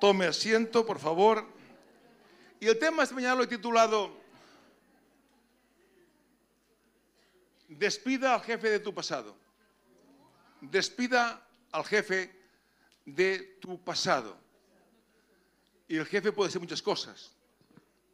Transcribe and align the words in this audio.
Tome 0.00 0.26
asiento, 0.26 0.86
por 0.86 0.98
favor. 0.98 1.44
Y 2.58 2.66
el 2.66 2.78
tema 2.78 3.02
esta 3.02 3.14
mañana 3.14 3.34
lo 3.34 3.42
he 3.42 3.46
titulado 3.46 4.18
Despida 7.68 8.34
al 8.34 8.40
jefe 8.40 8.70
de 8.70 8.80
tu 8.80 8.92
pasado. 8.92 9.36
Despida 10.60 11.46
al 11.70 11.84
jefe 11.84 12.34
de 13.04 13.58
tu 13.60 13.78
pasado. 13.78 14.36
Y 15.86 15.96
el 15.96 16.06
jefe 16.06 16.32
puede 16.32 16.50
ser 16.50 16.60
muchas 16.60 16.82
cosas. 16.82 17.36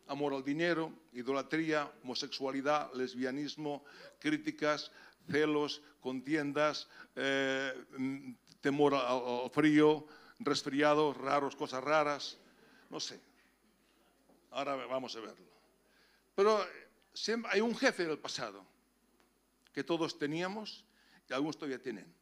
Amor 0.09 0.35
al 0.35 0.45
dinero, 0.45 0.93
idolatría, 1.13 1.91
homosexualidad, 2.03 2.93
lesbianismo, 2.95 3.85
críticas, 4.19 4.91
celos, 5.31 5.83
contiendas, 6.01 6.89
eh, 7.15 7.73
temor 8.61 8.95
al 8.95 9.51
frío, 9.51 10.07
resfriados 10.39 11.17
raros, 11.17 11.57
cosas 11.57 11.83
raras, 11.83 12.39
no 12.91 13.01
sé. 13.01 13.21
Ahora 14.51 14.77
vamos 14.87 15.15
a 15.17 15.21
verlo. 15.21 15.47
Pero 16.35 16.65
hay 17.51 17.61
un 17.61 17.77
jefe 17.77 18.07
del 18.07 18.19
pasado 18.19 18.65
que 19.73 19.85
todos 19.85 20.19
teníamos 20.19 20.85
y 21.29 21.33
algunos 21.33 21.57
todavía 21.57 21.83
tienen 21.83 22.13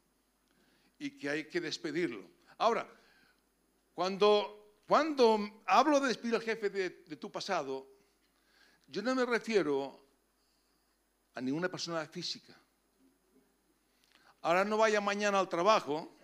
y 0.98 1.10
que 1.18 1.28
hay 1.28 1.48
que 1.48 1.60
despedirlo. 1.60 2.24
Ahora, 2.59 2.88
cuando, 3.95 4.80
cuando 4.87 5.62
hablo 5.66 6.01
de 6.01 6.09
despedir 6.09 6.37
al 6.37 6.42
jefe 6.42 6.70
de 6.70 7.16
tu 7.16 7.30
pasado, 7.30 7.87
yo 8.87 9.02
no 9.02 9.15
me 9.15 9.24
refiero 9.24 10.04
a 11.34 11.40
ninguna 11.40 11.68
persona 11.68 12.06
física. 12.06 12.54
Ahora 14.42 14.65
no 14.65 14.76
vaya 14.76 15.01
mañana 15.01 15.40
al 15.40 15.48
trabajo 15.48 16.15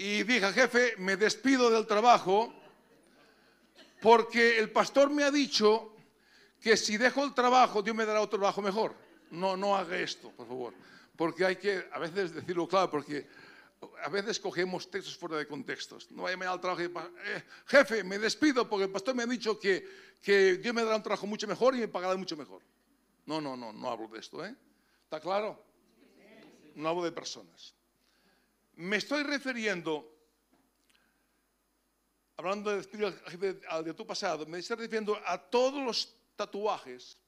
y 0.00 0.22
diga, 0.22 0.50
jefe, 0.50 0.94
me 0.96 1.14
despido 1.14 1.70
del 1.70 1.86
trabajo 1.86 2.50
porque 4.00 4.58
el 4.58 4.70
pastor 4.70 5.10
me 5.10 5.24
ha 5.24 5.30
dicho 5.30 5.94
que 6.58 6.74
si 6.78 6.96
dejo 6.96 7.22
el 7.22 7.34
trabajo, 7.34 7.82
Dios 7.82 7.94
me 7.94 8.06
dará 8.06 8.22
otro 8.22 8.38
trabajo 8.38 8.62
mejor. 8.62 8.94
No, 9.30 9.58
no 9.58 9.76
haga 9.76 9.98
esto, 9.98 10.30
por 10.30 10.46
favor. 10.46 10.72
Porque 11.14 11.44
hay 11.44 11.56
que 11.56 11.84
a 11.92 11.98
veces 11.98 12.32
decirlo 12.32 12.66
claro, 12.66 12.90
porque 12.90 13.26
a 14.02 14.08
veces 14.08 14.40
cogemos 14.40 14.90
textos 14.90 15.14
fuera 15.18 15.36
de 15.36 15.46
contextos. 15.46 16.10
No 16.12 16.22
vaya 16.22 16.36
mañana 16.38 16.54
al 16.54 16.62
trabajo 16.62 16.80
y 16.80 16.86
eh, 16.86 17.44
jefe, 17.66 18.02
me 18.02 18.18
despido 18.18 18.66
porque 18.66 18.84
el 18.84 18.90
pastor 18.90 19.14
me 19.14 19.24
ha 19.24 19.26
dicho 19.26 19.58
que, 19.60 19.86
que 20.22 20.56
Dios 20.56 20.74
me 20.74 20.82
dará 20.82 20.96
un 20.96 21.02
trabajo 21.02 21.26
mucho 21.26 21.46
mejor 21.46 21.76
y 21.76 21.80
me 21.80 21.88
pagará 21.88 22.16
mucho 22.16 22.38
mejor. 22.38 22.62
No, 23.26 23.38
no, 23.38 23.54
no, 23.54 23.70
no 23.70 23.90
hablo 23.90 24.08
de 24.08 24.18
esto, 24.18 24.42
¿eh? 24.46 24.56
¿Está 25.04 25.20
claro? 25.20 25.62
No 26.74 26.88
hablo 26.88 27.04
de 27.04 27.12
personas 27.12 27.74
me 28.76 28.96
estoy 28.96 29.22
refiriendo, 29.22 30.10
hablando 32.36 32.70
de 32.76 33.94
tu 33.94 34.06
pasado, 34.06 34.46
me 34.46 34.58
estoy 34.58 34.76
refiriendo 34.76 35.20
a 35.26 35.38
todos 35.38 35.84
los 35.84 36.16
tatuajes 36.36 37.18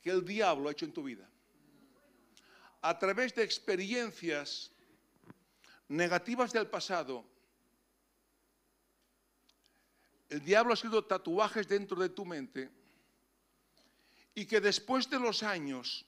que 0.00 0.10
el 0.10 0.24
diablo 0.24 0.68
ha 0.68 0.72
hecho 0.72 0.84
en 0.84 0.92
tu 0.92 1.02
vida. 1.02 1.28
A 2.80 2.98
través 2.98 3.34
de 3.34 3.42
experiencias 3.42 4.70
negativas 5.88 6.52
del 6.52 6.68
pasado, 6.68 7.24
el 10.28 10.44
diablo 10.44 10.72
ha 10.72 10.74
escrito 10.74 11.04
tatuajes 11.04 11.68
dentro 11.68 12.00
de 12.00 12.08
tu 12.08 12.24
mente 12.24 12.70
y 14.34 14.44
que 14.44 14.60
después 14.60 15.08
de 15.08 15.18
los 15.18 15.42
años 15.42 16.04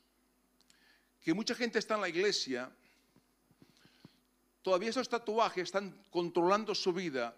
que 1.21 1.35
mucha 1.35 1.55
gente 1.55 1.79
está 1.79 1.95
en 1.97 2.01
la 2.03 2.09
iglesia, 2.09 2.71
todavía 4.69 4.91
esos 4.91 5.09
tatuajes 5.09 5.63
están 5.63 6.05
controlando 6.11 6.75
su 6.75 6.93
vida. 6.93 7.35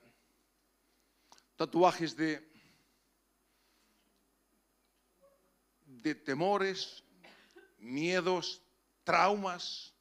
Tatuajes 1.55 2.17
de, 2.17 2.45
de 5.87 6.17
temores, 6.17 7.05
miedos, 7.79 8.61
traumas, 9.05 9.95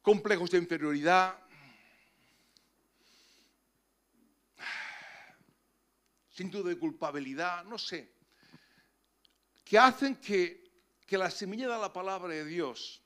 complejos 0.00 0.52
de 0.52 0.58
inferioridad, 0.58 1.36
sentido 6.30 6.62
de 6.62 6.78
culpabilidad, 6.78 7.64
no 7.64 7.76
sé, 7.76 8.14
que 9.64 9.76
hacen 9.76 10.14
que, 10.14 10.62
que 11.04 11.18
la 11.18 11.28
semilla 11.28 11.66
de 11.66 11.80
la 11.80 11.92
palabra 11.92 12.32
de 12.32 12.44
Dios 12.44 13.02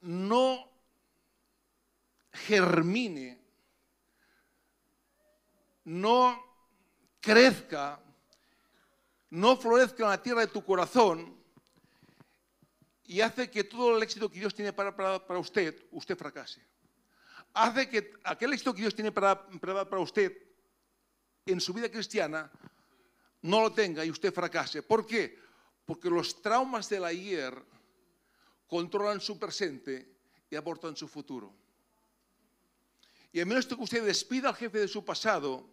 no 0.00 0.70
germine, 2.32 3.40
no 5.84 6.44
crezca, 7.20 8.00
no 9.30 9.56
florezca 9.56 10.04
en 10.04 10.10
la 10.10 10.22
tierra 10.22 10.40
de 10.42 10.46
tu 10.48 10.64
corazón 10.64 11.36
y 13.04 13.20
hace 13.20 13.50
que 13.50 13.64
todo 13.64 13.96
el 13.96 14.02
éxito 14.02 14.30
que 14.30 14.40
Dios 14.40 14.54
tiene 14.54 14.72
para, 14.72 15.38
usted, 15.38 15.86
usted 15.92 16.16
fracase. 16.16 16.60
Hace 17.54 17.88
que 17.88 18.12
aquel 18.24 18.52
éxito 18.52 18.74
que 18.74 18.82
Dios 18.82 18.94
tiene 18.94 19.12
para, 19.12 19.48
para 19.88 20.00
usted 20.00 20.36
en 21.46 21.60
su 21.60 21.72
vida 21.72 21.88
cristiana 21.88 22.50
no 23.42 23.62
lo 23.62 23.72
tenga 23.72 24.04
y 24.04 24.10
usted 24.10 24.34
fracase. 24.34 24.82
¿Por 24.82 25.06
qué? 25.06 25.38
Porque 25.84 26.10
los 26.10 26.42
traumas 26.42 26.88
del 26.88 27.04
ayer 27.04 27.56
controlan 28.66 29.20
su 29.20 29.38
presente 29.38 30.16
y 30.50 30.56
abortan 30.56 30.96
su 30.96 31.08
futuro. 31.08 31.54
Y 33.32 33.40
a 33.40 33.46
menos 33.46 33.66
que 33.66 33.74
usted 33.74 34.04
despida 34.04 34.48
al 34.48 34.56
jefe 34.56 34.78
de 34.78 34.88
su 34.88 35.04
pasado, 35.04 35.68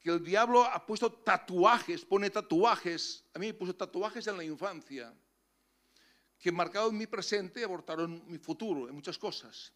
que 0.00 0.10
el 0.10 0.24
diablo 0.24 0.64
ha 0.64 0.84
puesto 0.84 1.12
tatuajes, 1.12 2.04
pone 2.04 2.30
tatuajes, 2.30 3.24
a 3.34 3.38
mí 3.38 3.46
me 3.46 3.54
puso 3.54 3.74
tatuajes 3.74 4.26
en 4.26 4.36
la 4.36 4.44
infancia, 4.44 5.14
que 6.38 6.50
marcaron 6.50 6.96
mi 6.96 7.06
presente 7.06 7.60
y 7.60 7.64
abortaron 7.64 8.22
mi 8.26 8.38
futuro 8.38 8.88
en 8.88 8.94
muchas 8.94 9.18
cosas. 9.18 9.72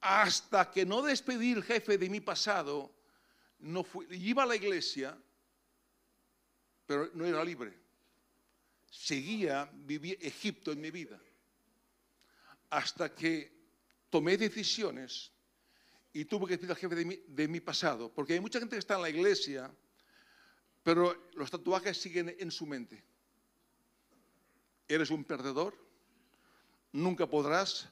Hasta 0.00 0.70
que 0.70 0.84
no 0.86 1.02
despedí 1.02 1.52
el 1.52 1.62
jefe 1.62 1.98
de 1.98 2.08
mi 2.08 2.20
pasado, 2.20 2.94
no 3.58 3.84
iba 4.10 4.42
a 4.42 4.46
la 4.46 4.56
iglesia, 4.56 5.18
pero 6.86 7.10
no 7.14 7.26
era 7.26 7.44
libre 7.44 7.89
seguía 8.90 9.70
vivía 9.72 10.16
Egipto 10.20 10.72
en 10.72 10.80
mi 10.80 10.90
vida. 10.90 11.18
Hasta 12.68 13.14
que 13.14 13.60
tomé 14.10 14.36
decisiones 14.36 15.30
y 16.12 16.24
tuve 16.24 16.48
que 16.48 16.56
decir 16.56 16.70
al 16.70 16.76
jefe 16.76 16.94
de 17.28 17.48
mi, 17.48 17.60
pasado. 17.60 18.12
Porque 18.12 18.34
hay 18.34 18.40
mucha 18.40 18.58
gente 18.58 18.74
que 18.74 18.80
está 18.80 18.96
en 18.96 19.02
la 19.02 19.10
iglesia, 19.10 19.70
pero 20.82 21.28
los 21.34 21.50
tatuajes 21.50 22.00
siguen 22.00 22.34
en 22.38 22.50
su 22.50 22.66
mente. 22.66 23.02
Eres 24.88 25.10
un 25.10 25.24
perdedor, 25.24 25.76
nunca 26.92 27.28
podrás. 27.28 27.88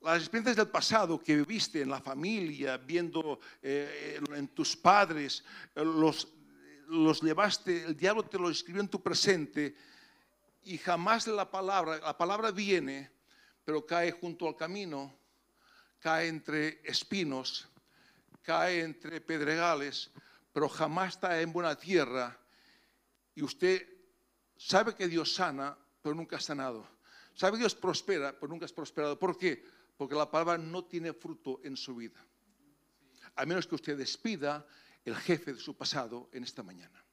Las 0.00 0.20
experiencias 0.20 0.56
del 0.56 0.68
pasado 0.68 1.18
que 1.18 1.34
viviste 1.34 1.82
en 1.82 1.90
la 1.90 2.00
familia, 2.00 2.76
viendo 2.76 3.40
eh, 3.60 4.20
en 4.32 4.46
tus 4.48 4.76
padres, 4.76 5.42
los 5.74 6.37
los 6.88 7.22
llevaste, 7.22 7.84
el 7.84 7.96
diablo 7.96 8.22
te 8.22 8.38
lo 8.38 8.50
escribió 8.50 8.80
en 8.80 8.88
tu 8.88 9.02
presente 9.02 9.76
y 10.64 10.78
jamás 10.78 11.26
la 11.26 11.50
palabra, 11.50 11.98
la 11.98 12.16
palabra 12.16 12.50
viene, 12.50 13.10
pero 13.64 13.84
cae 13.84 14.10
junto 14.10 14.48
al 14.48 14.56
camino, 14.56 15.14
cae 15.98 16.28
entre 16.28 16.80
espinos, 16.84 17.68
cae 18.42 18.80
entre 18.80 19.20
pedregales, 19.20 20.10
pero 20.52 20.68
jamás 20.68 21.14
está 21.14 21.40
en 21.40 21.52
buena 21.52 21.76
tierra. 21.76 22.38
Y 23.34 23.42
usted 23.42 23.86
sabe 24.56 24.94
que 24.94 25.08
Dios 25.08 25.34
sana, 25.34 25.76
pero 26.02 26.14
nunca 26.14 26.36
ha 26.36 26.40
sanado. 26.40 26.86
Sabe 27.34 27.52
que 27.52 27.60
Dios 27.60 27.74
prospera, 27.74 28.32
pero 28.32 28.50
nunca 28.50 28.64
has 28.64 28.72
prosperado. 28.72 29.18
¿Por 29.18 29.36
qué? 29.36 29.62
Porque 29.96 30.14
la 30.14 30.30
palabra 30.30 30.58
no 30.58 30.84
tiene 30.84 31.12
fruto 31.12 31.60
en 31.62 31.76
su 31.76 31.94
vida. 31.94 32.24
A 33.36 33.44
menos 33.44 33.66
que 33.66 33.74
usted 33.74 33.96
despida 33.96 34.66
el 35.08 35.16
jefe 35.16 35.54
de 35.54 35.60
su 35.60 35.76
pasado 35.76 36.28
en 36.32 36.44
esta 36.44 36.62
mañana. 36.62 37.04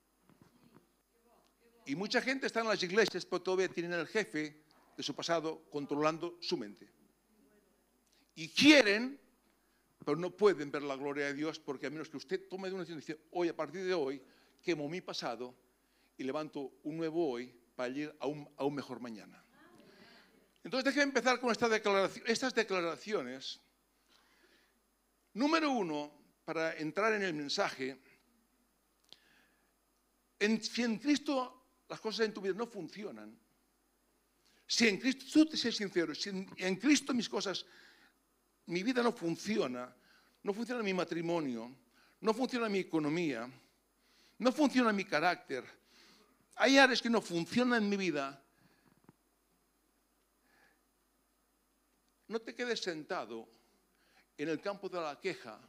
Y 1.86 1.95
mucha 1.95 2.21
gente 2.21 2.47
está 2.47 2.62
en 2.62 2.68
las 2.68 2.81
iglesias, 2.83 3.25
pero 3.25 3.42
todavía 3.42 3.69
tienen 3.69 3.94
el 3.94 4.07
jefe 4.07 4.63
de 4.97 5.03
su 5.03 5.15
pasado 5.15 5.65
controlando 5.69 6.38
su 6.42 6.57
mente. 6.57 6.89
Y 8.36 8.50
quieren, 8.50 9.19
pero 10.03 10.18
no 10.18 10.31
pueden 10.31 10.71
ver 10.71 10.81
la 10.81 10.95
gloria 10.95 11.27
de 11.27 11.33
Dios 11.33 11.59
porque 11.59 11.88
a 11.88 11.89
menos 11.89 12.09
que 12.09 12.18
usted 12.18 12.47
tome 12.50 12.69
una 12.69 12.80
decisión 12.80 12.97
y 12.97 13.01
dice, 13.01 13.19
hoy 13.31 13.50
a 13.50 13.56
partir 13.56 13.83
de 13.86 13.94
hoy 13.94 14.21
quemo 14.62 14.89
mi 14.89 15.01
pasado 15.01 15.56
y 16.18 16.24
levanto 16.24 16.74
un 16.83 16.98
nuevo 16.98 17.30
hoy 17.30 17.53
para 17.75 17.89
ir 17.89 18.15
a 18.19 18.27
un, 18.27 18.50
a 18.57 18.65
un 18.65 18.75
mejor 18.75 19.00
mañana. 19.00 19.44
Entonces 20.63 20.86
déjeme 20.86 21.03
empezar 21.03 21.39
con 21.39 21.51
estas 21.51 22.56
declaraciones. 22.56 23.62
Número 25.33 25.71
uno, 25.71 26.25
para 26.45 26.77
entrar 26.77 27.13
en 27.13 27.24
el 27.24 27.33
mensaje, 27.33 27.97
en, 30.39 30.62
si 30.62 30.83
en 30.83 31.00
Cristo 31.00 31.65
las 31.89 32.00
cosas 32.00 32.27
en 32.27 32.33
tu 32.33 32.42
vida 32.42 32.53
no 32.53 32.68
funcionan, 32.68 33.38
Si 34.68 34.88
en 34.88 34.97
Cristo, 34.97 35.25
tú 35.31 35.45
te 35.45 35.57
sé 35.57 35.71
sincero, 35.71 36.15
si 36.15 36.30
en, 36.30 36.50
en 36.57 36.75
Cristo 36.77 37.13
mis 37.13 37.30
cosas, 37.30 37.65
mi 38.65 38.81
vida 38.81 39.03
no 39.03 39.12
funciona, 39.12 39.94
no 40.42 40.53
funciona 40.53 40.81
mi 40.81 40.94
matrimonio, 40.94 41.71
no 42.21 42.33
funciona 42.33 42.68
mi 42.68 42.80
economía, 42.80 43.48
no 44.39 44.51
funciona 44.51 44.91
mi 44.91 45.06
carácter, 45.06 45.63
hay 46.56 46.77
áreas 46.80 47.01
que 47.01 47.12
no 47.12 47.21
funcionan 47.21 47.83
en 47.83 47.89
mi 47.89 47.98
vida, 47.98 48.41
no 52.27 52.39
te 52.39 52.56
quedes 52.56 52.81
sentado 52.81 53.48
en 54.38 54.50
el 54.50 54.59
campo 54.59 54.89
de 54.89 55.00
la 55.00 55.19
queja, 55.19 55.59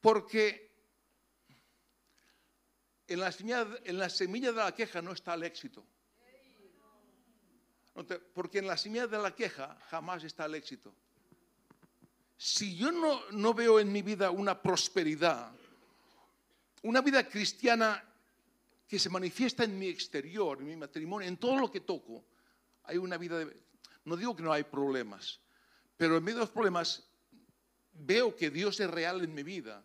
porque 0.00 0.70
en 3.06 3.20
la 3.20 3.32
semilla, 3.32 3.64
de 4.52 4.52
la 4.52 4.74
queja 4.74 5.02
no 5.02 5.12
está 5.12 5.34
el 5.34 5.42
éxito. 5.42 5.84
Porque 8.32 8.58
en 8.58 8.66
la 8.66 8.76
semilla 8.76 9.06
de 9.06 9.18
la 9.18 9.34
queja 9.34 9.76
jamás 9.88 10.22
está 10.24 10.46
el 10.46 10.54
éxito. 10.54 10.94
Si 12.36 12.76
yo 12.76 12.92
no, 12.92 13.30
no 13.32 13.52
veo 13.52 13.80
en 13.80 13.92
mi 13.92 14.00
vida 14.00 14.30
una 14.30 14.62
prosperidad, 14.62 15.52
una 16.82 17.00
vida 17.02 17.28
cristiana 17.28 18.02
que 18.86 18.98
se 18.98 19.10
manifiesta 19.10 19.64
en 19.64 19.78
mi 19.78 19.88
exterior, 19.88 20.58
en 20.58 20.66
mi 20.66 20.76
matrimonio, 20.76 21.28
en 21.28 21.36
todo 21.36 21.58
lo 21.58 21.70
que 21.70 21.80
toco, 21.80 22.24
hay 22.84 22.96
una 22.96 23.18
vida 23.18 23.38
de... 23.38 23.62
No 24.04 24.16
digo 24.16 24.34
que 24.34 24.42
no 24.42 24.52
hay 24.52 24.64
problemas, 24.64 25.40
pero 25.96 26.16
en 26.16 26.24
medio 26.24 26.38
de 26.38 26.44
los 26.44 26.50
problemas 26.50 27.06
veo 27.92 28.34
que 28.34 28.50
Dios 28.50 28.80
es 28.80 28.90
real 28.90 29.22
en 29.22 29.34
mi 29.34 29.42
vida. 29.42 29.84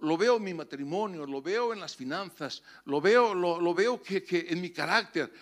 Lo 0.00 0.16
veo 0.16 0.36
en 0.36 0.44
mi 0.44 0.54
matrimonio, 0.54 1.26
lo 1.26 1.42
veo 1.42 1.72
en 1.72 1.80
las 1.80 1.94
finanzas, 1.94 2.62
lo 2.86 3.00
veo, 3.00 3.34
lo, 3.34 3.74
veo 3.74 4.02
que, 4.02 4.24
en 4.48 4.60
mi 4.60 4.70
carácter. 4.70 5.32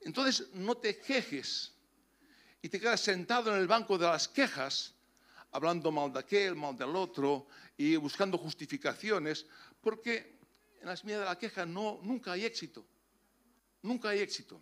Entonces 0.00 0.48
no 0.54 0.76
te 0.76 0.98
quejes 0.98 1.72
y 2.60 2.68
te 2.68 2.78
quedas 2.78 3.00
sentado 3.00 3.52
en 3.52 3.60
el 3.60 3.66
banco 3.66 3.98
de 3.98 4.06
las 4.06 4.28
quejas, 4.28 4.94
hablando 5.50 5.90
mal 5.90 6.12
de 6.12 6.20
aquel, 6.20 6.54
mal 6.54 6.76
del 6.76 6.94
otro 6.94 7.48
y 7.76 7.96
buscando 7.96 8.38
justificaciones, 8.38 9.46
porque 9.80 10.38
en 10.80 10.88
la 10.88 10.96
semilla 10.96 11.20
de 11.20 11.24
la 11.26 11.38
queja 11.38 11.66
no, 11.66 11.98
nunca 12.02 12.32
hay 12.32 12.44
éxito. 12.44 12.84
Nunca 13.82 14.10
hay 14.10 14.20
éxito. 14.20 14.60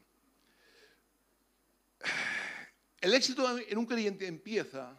El 3.00 3.14
éxito 3.14 3.58
en 3.58 3.78
un 3.78 3.86
creyente 3.86 4.26
empieza 4.26 4.98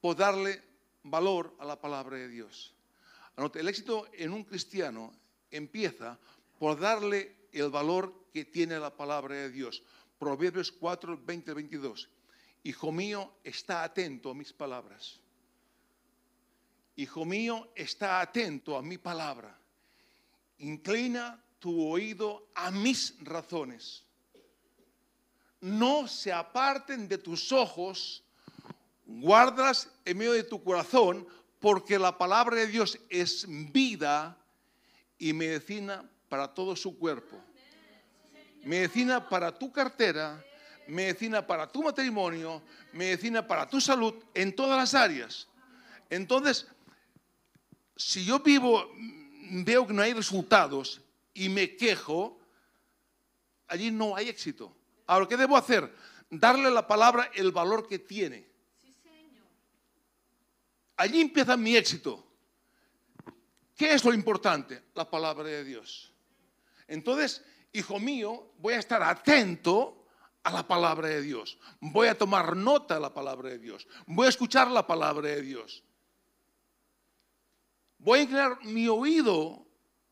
por 0.00 0.16
darle 0.16 0.62
valor 1.02 1.54
a 1.58 1.64
la 1.64 1.80
palabra 1.80 2.16
de 2.16 2.28
Dios. 2.28 2.75
El 3.36 3.68
éxito 3.68 4.06
en 4.12 4.32
un 4.32 4.44
cristiano 4.44 5.12
empieza 5.50 6.18
por 6.58 6.78
darle 6.78 7.48
el 7.52 7.70
valor 7.70 8.28
que 8.32 8.44
tiene 8.44 8.78
la 8.78 8.96
palabra 8.96 9.34
de 9.34 9.50
Dios. 9.50 9.82
Proverbios 10.18 10.72
4, 10.72 11.20
20, 11.24 11.54
22. 11.54 12.08
Hijo 12.64 12.92
mío, 12.92 13.34
está 13.44 13.84
atento 13.84 14.30
a 14.30 14.34
mis 14.34 14.52
palabras. 14.52 15.20
Hijo 16.96 17.24
mío, 17.24 17.70
está 17.74 18.20
atento 18.20 18.76
a 18.76 18.82
mi 18.82 18.98
palabra 18.98 19.60
inclina 20.58 21.42
tu 21.58 21.88
oído 21.88 22.48
a 22.54 22.70
mis 22.70 23.14
razones. 23.20 24.04
No 25.60 26.06
se 26.06 26.32
aparten 26.32 27.08
de 27.08 27.18
tus 27.18 27.52
ojos, 27.52 28.22
guardas 29.04 29.90
en 30.04 30.18
medio 30.18 30.32
de 30.32 30.44
tu 30.44 30.62
corazón, 30.62 31.26
porque 31.66 31.98
la 31.98 32.16
palabra 32.16 32.54
de 32.54 32.68
Dios 32.68 32.96
es 33.10 33.44
vida 33.48 34.38
y 35.18 35.32
medicina 35.32 36.08
para 36.28 36.54
todo 36.54 36.76
su 36.76 36.96
cuerpo. 36.96 37.42
Medicina 38.62 39.28
para 39.28 39.50
tu 39.50 39.72
cartera, 39.72 40.40
medicina 40.86 41.44
para 41.44 41.66
tu 41.66 41.82
matrimonio, 41.82 42.62
medicina 42.92 43.44
para 43.44 43.68
tu 43.68 43.80
salud 43.80 44.14
en 44.32 44.54
todas 44.54 44.78
las 44.78 44.94
áreas. 44.94 45.48
Entonces, 46.08 46.68
si 47.96 48.24
yo 48.24 48.38
vivo 48.38 48.88
veo 49.50 49.88
que 49.88 49.92
no 49.92 50.02
hay 50.02 50.12
resultados 50.12 51.00
y 51.34 51.48
me 51.48 51.74
quejo, 51.74 52.38
allí 53.66 53.90
no 53.90 54.14
hay 54.14 54.28
éxito. 54.28 54.72
Ahora, 55.04 55.26
¿qué 55.26 55.36
debo 55.36 55.56
hacer? 55.56 55.92
Darle 56.30 56.68
a 56.68 56.70
la 56.70 56.86
palabra 56.86 57.28
el 57.34 57.50
valor 57.50 57.88
que 57.88 57.98
tiene. 57.98 58.55
Allí 60.96 61.20
empieza 61.20 61.56
mi 61.56 61.76
éxito. 61.76 62.24
¿Qué 63.76 63.92
es 63.92 64.04
lo 64.04 64.14
importante? 64.14 64.84
La 64.94 65.08
palabra 65.08 65.44
de 65.44 65.64
Dios. 65.64 66.12
Entonces, 66.88 67.44
hijo 67.72 67.98
mío, 67.98 68.52
voy 68.58 68.74
a 68.74 68.78
estar 68.78 69.02
atento 69.02 70.06
a 70.42 70.50
la 70.50 70.66
palabra 70.66 71.08
de 71.08 71.20
Dios. 71.20 71.58
Voy 71.80 72.08
a 72.08 72.16
tomar 72.16 72.56
nota 72.56 72.94
de 72.94 73.00
la 73.00 73.12
palabra 73.12 73.50
de 73.50 73.58
Dios. 73.58 73.86
Voy 74.06 74.26
a 74.26 74.30
escuchar 74.30 74.68
la 74.70 74.86
palabra 74.86 75.28
de 75.28 75.42
Dios 75.42 75.82
voy 77.98 78.20
a 78.20 78.22
inclinar 78.22 78.64
mi 78.64 78.88
oído 78.88 79.66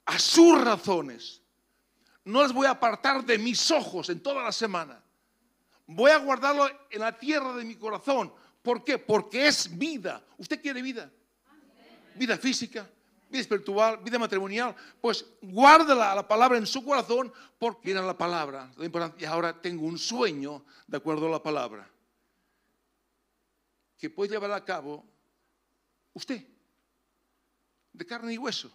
a 0.05 0.19
sus 0.19 0.61
razones. 0.61 1.43
No 2.25 2.43
las 2.43 2.53
voy 2.53 2.67
a 2.67 2.71
apartar 2.71 3.25
de 3.25 3.39
mis 3.39 3.71
ojos 3.71 4.09
en 4.09 4.21
toda 4.21 4.43
la 4.43 4.53
semana. 4.53 5.03
Voy 5.87 6.11
a 6.11 6.19
guardarlo 6.19 6.69
en 6.91 7.01
la 7.01 7.17
tierra 7.17 7.55
de 7.55 7.65
mi 7.65 7.77
corazón. 7.77 8.33
¿Por 8.65 8.83
qué? 8.83 8.99
Porque 8.99 9.47
es 9.47 9.77
vida. 9.77 10.25
¿Usted 10.39 10.59
quiere 10.63 10.81
vida? 10.81 11.13
Vida 12.15 12.39
física, 12.39 12.89
vida 13.29 13.43
espiritual, 13.43 13.99
vida 13.99 14.19
matrimonial. 14.19 14.75
Pues 15.03 15.27
guárdala 15.43 16.15
la 16.15 16.27
palabra 16.27 16.57
en 16.57 16.67
su 16.67 16.83
corazón 16.83 17.31
porque 17.59 17.91
era 17.91 18.01
la 18.01 18.17
palabra. 18.17 18.73
Y 19.19 19.25
ahora 19.27 19.61
tengo 19.61 19.87
un 19.87 19.99
sueño 19.99 20.65
de 20.87 20.97
acuerdo 20.97 21.27
a 21.27 21.31
la 21.33 21.43
palabra. 21.43 21.87
Que 23.99 24.09
puede 24.09 24.31
llevar 24.31 24.53
a 24.53 24.65
cabo 24.65 25.05
usted 26.15 26.43
de 27.93 28.07
carne 28.07 28.33
y 28.33 28.39
hueso. 28.39 28.73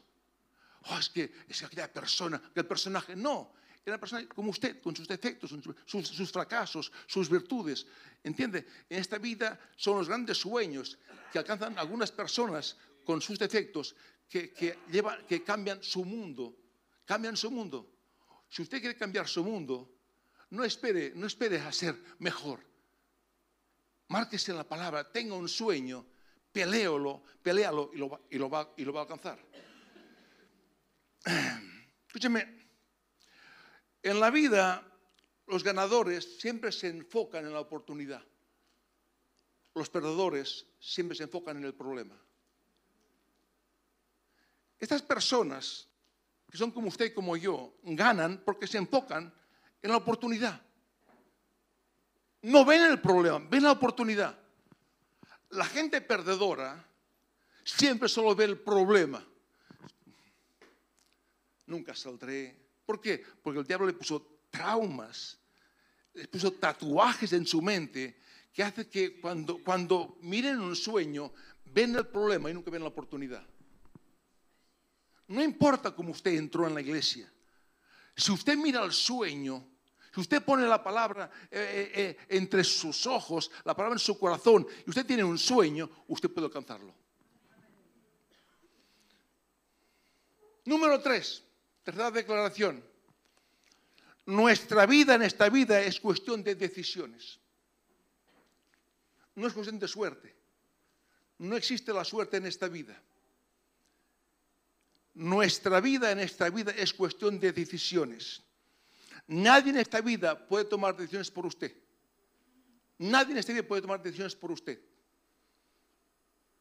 Oh, 0.92 1.00
es 1.00 1.10
que 1.10 1.34
es 1.48 1.64
aquella 1.64 1.92
persona, 1.92 2.40
aquel 2.52 2.68
personaje. 2.68 3.16
No, 3.16 3.54
era 3.86 3.96
una 3.96 4.00
persona 4.00 4.28
como 4.28 4.52
usted, 4.52 4.82
con 4.82 4.96
sus 4.96 5.08
defectos, 5.08 5.56
sus, 5.86 6.32
fracasos, 6.32 6.92
sus 7.08 7.30
virtudes. 7.30 7.86
¿Entiende? 8.24 8.66
En 8.90 9.00
esta 9.00 9.18
vida 9.18 9.60
son 9.76 9.98
los 9.98 10.08
grandes 10.08 10.38
sueños 10.38 10.98
que 11.32 11.40
alcanzan 11.40 11.78
algunas 11.78 12.12
personas 12.12 12.78
con 13.06 13.22
sus 13.22 13.40
defectos 13.40 13.96
que, 14.28 14.52
que, 14.54 14.78
que 15.28 15.44
cambian 15.44 15.82
su 15.82 16.06
mundo. 16.06 16.56
Cambian 17.06 17.36
su 17.36 17.50
mundo. 17.50 17.90
Si 18.50 18.62
usted 18.62 18.80
quiere 18.80 18.98
cambiar 18.98 19.28
su 19.28 19.44
mundo, 19.44 19.90
no 20.52 20.64
espere, 20.64 21.14
no 21.16 21.26
espere 21.28 21.60
a 21.60 21.72
ser 21.72 21.96
mejor. 22.20 22.60
Márquese 24.08 24.54
la 24.54 24.64
palabra, 24.64 25.10
tenga 25.12 25.36
un 25.36 25.48
sueño 25.48 26.06
pelealo, 26.52 27.24
pelealo 27.42 27.92
y 27.94 27.98
lo, 27.98 28.28
y 28.30 28.38
lo, 28.38 28.50
va, 28.50 28.74
y 28.78 28.84
lo 28.84 28.94
va 28.94 29.02
a 29.02 29.04
alcanzar. 29.04 29.40
Escúcheme, 32.08 32.59
en 34.10 34.20
la 34.20 34.30
vida 34.30 34.86
los 35.48 35.64
ganadores 35.64 36.40
siempre 36.40 36.72
se 36.72 36.88
enfocan 36.88 37.46
en 37.46 37.54
la 37.54 37.60
oportunidad. 37.60 38.24
Los 39.74 39.90
perdedores 39.90 40.66
siempre 40.80 41.16
se 41.16 41.24
enfocan 41.24 41.58
en 41.58 41.66
el 41.66 41.74
problema. 41.74 42.16
Estas 44.80 45.02
personas, 45.02 45.88
que 46.50 46.58
son 46.58 46.72
como 46.72 46.88
usted 46.88 47.06
y 47.06 47.14
como 47.14 47.36
yo, 47.36 47.74
ganan 47.84 48.42
porque 48.46 48.68
se 48.68 48.78
enfocan 48.78 49.34
en 49.82 49.90
la 49.90 49.98
oportunidad. 49.98 50.62
No 52.44 52.64
ven 52.64 52.84
el 52.84 53.02
problema, 53.02 53.40
ven 53.50 53.64
la 53.64 53.72
oportunidad. 53.72 54.38
La 55.50 55.66
gente 55.66 56.00
perdedora 56.00 56.86
siempre 57.64 58.08
solo 58.08 58.36
ve 58.36 58.46
el 58.46 58.60
problema. 58.60 59.26
Nunca 61.66 61.96
saldré. 61.96 62.69
¿Por 62.90 63.00
qué? 63.00 63.24
Porque 63.44 63.60
el 63.60 63.68
diablo 63.68 63.86
le 63.86 63.94
puso 63.94 64.40
traumas, 64.50 65.38
le 66.12 66.28
puso 66.28 66.54
tatuajes 66.54 67.32
en 67.34 67.46
su 67.46 67.62
mente 67.62 68.20
que 68.52 68.64
hace 68.64 68.90
que 68.90 69.22
cuando, 69.22 69.64
cuando 69.64 70.18
miren 70.22 70.60
un 70.60 70.76
sueño, 70.76 71.32
ven 71.66 71.96
el 71.96 72.08
problema 72.08 72.50
y 72.50 72.56
nunca 72.56 72.72
ven 72.72 72.82
la 72.82 72.88
oportunidad. 72.88 73.46
No 75.28 75.44
importa 75.44 75.92
cómo 75.92 76.10
usted 76.10 76.32
entró 76.32 76.66
en 76.66 76.74
la 76.74 76.82
iglesia. 76.82 77.32
Si 78.18 78.32
usted 78.32 78.58
mira 78.58 78.84
el 78.84 78.92
sueño, 78.92 79.64
si 80.12 80.22
usted 80.22 80.44
pone 80.44 80.66
la 80.66 80.84
palabra 80.84 81.30
eh, 81.52 81.60
eh, 81.62 81.92
eh, 81.94 82.18
entre 82.30 82.64
sus 82.64 83.06
ojos, 83.06 83.52
la 83.66 83.76
palabra 83.76 83.98
en 83.98 84.00
su 84.00 84.18
corazón, 84.18 84.66
y 84.84 84.90
usted 84.90 85.06
tiene 85.06 85.24
un 85.24 85.38
sueño, 85.38 85.88
usted 86.08 86.32
puede 86.32 86.48
alcanzarlo. 86.48 86.92
Número 90.66 91.00
tres, 91.00 91.44
tercera 91.84 92.12
declaración. 92.12 92.84
Nuestra 94.26 94.86
vida 94.86 95.16
en 95.16 95.24
esta 95.24 95.50
vida 95.50 95.82
es 95.82 96.00
cuestión 96.00 96.44
de 96.44 96.56
decisiones. 96.56 97.40
No 99.36 99.48
es 99.48 99.54
cuestión 99.54 99.80
de 99.80 99.88
suerte. 99.88 100.36
No 101.40 101.56
existe 101.56 101.94
la 101.94 102.04
suerte 102.04 102.38
en 102.38 102.46
esta 102.46 102.68
vida. 102.68 103.02
Nuestra 105.16 105.80
vida 105.80 106.12
en 106.12 106.20
esta 106.20 106.50
vida 106.50 106.72
es 106.72 106.94
cuestión 106.94 107.40
de 107.40 107.52
decisiones. 107.52 108.44
Nadie 109.28 109.72
en 109.72 109.78
esta 109.78 110.02
vida 110.02 110.48
puede 110.48 110.66
tomar 110.66 110.96
decisiones 110.96 111.32
por 111.32 111.46
usted. 111.46 111.76
Nadie 112.98 113.32
en 113.32 113.38
esta 113.38 113.54
vida 113.54 113.64
puede 113.64 113.82
tomar 113.82 114.02
decisiones 114.02 114.36
por 114.36 114.52
usted. 114.52 114.80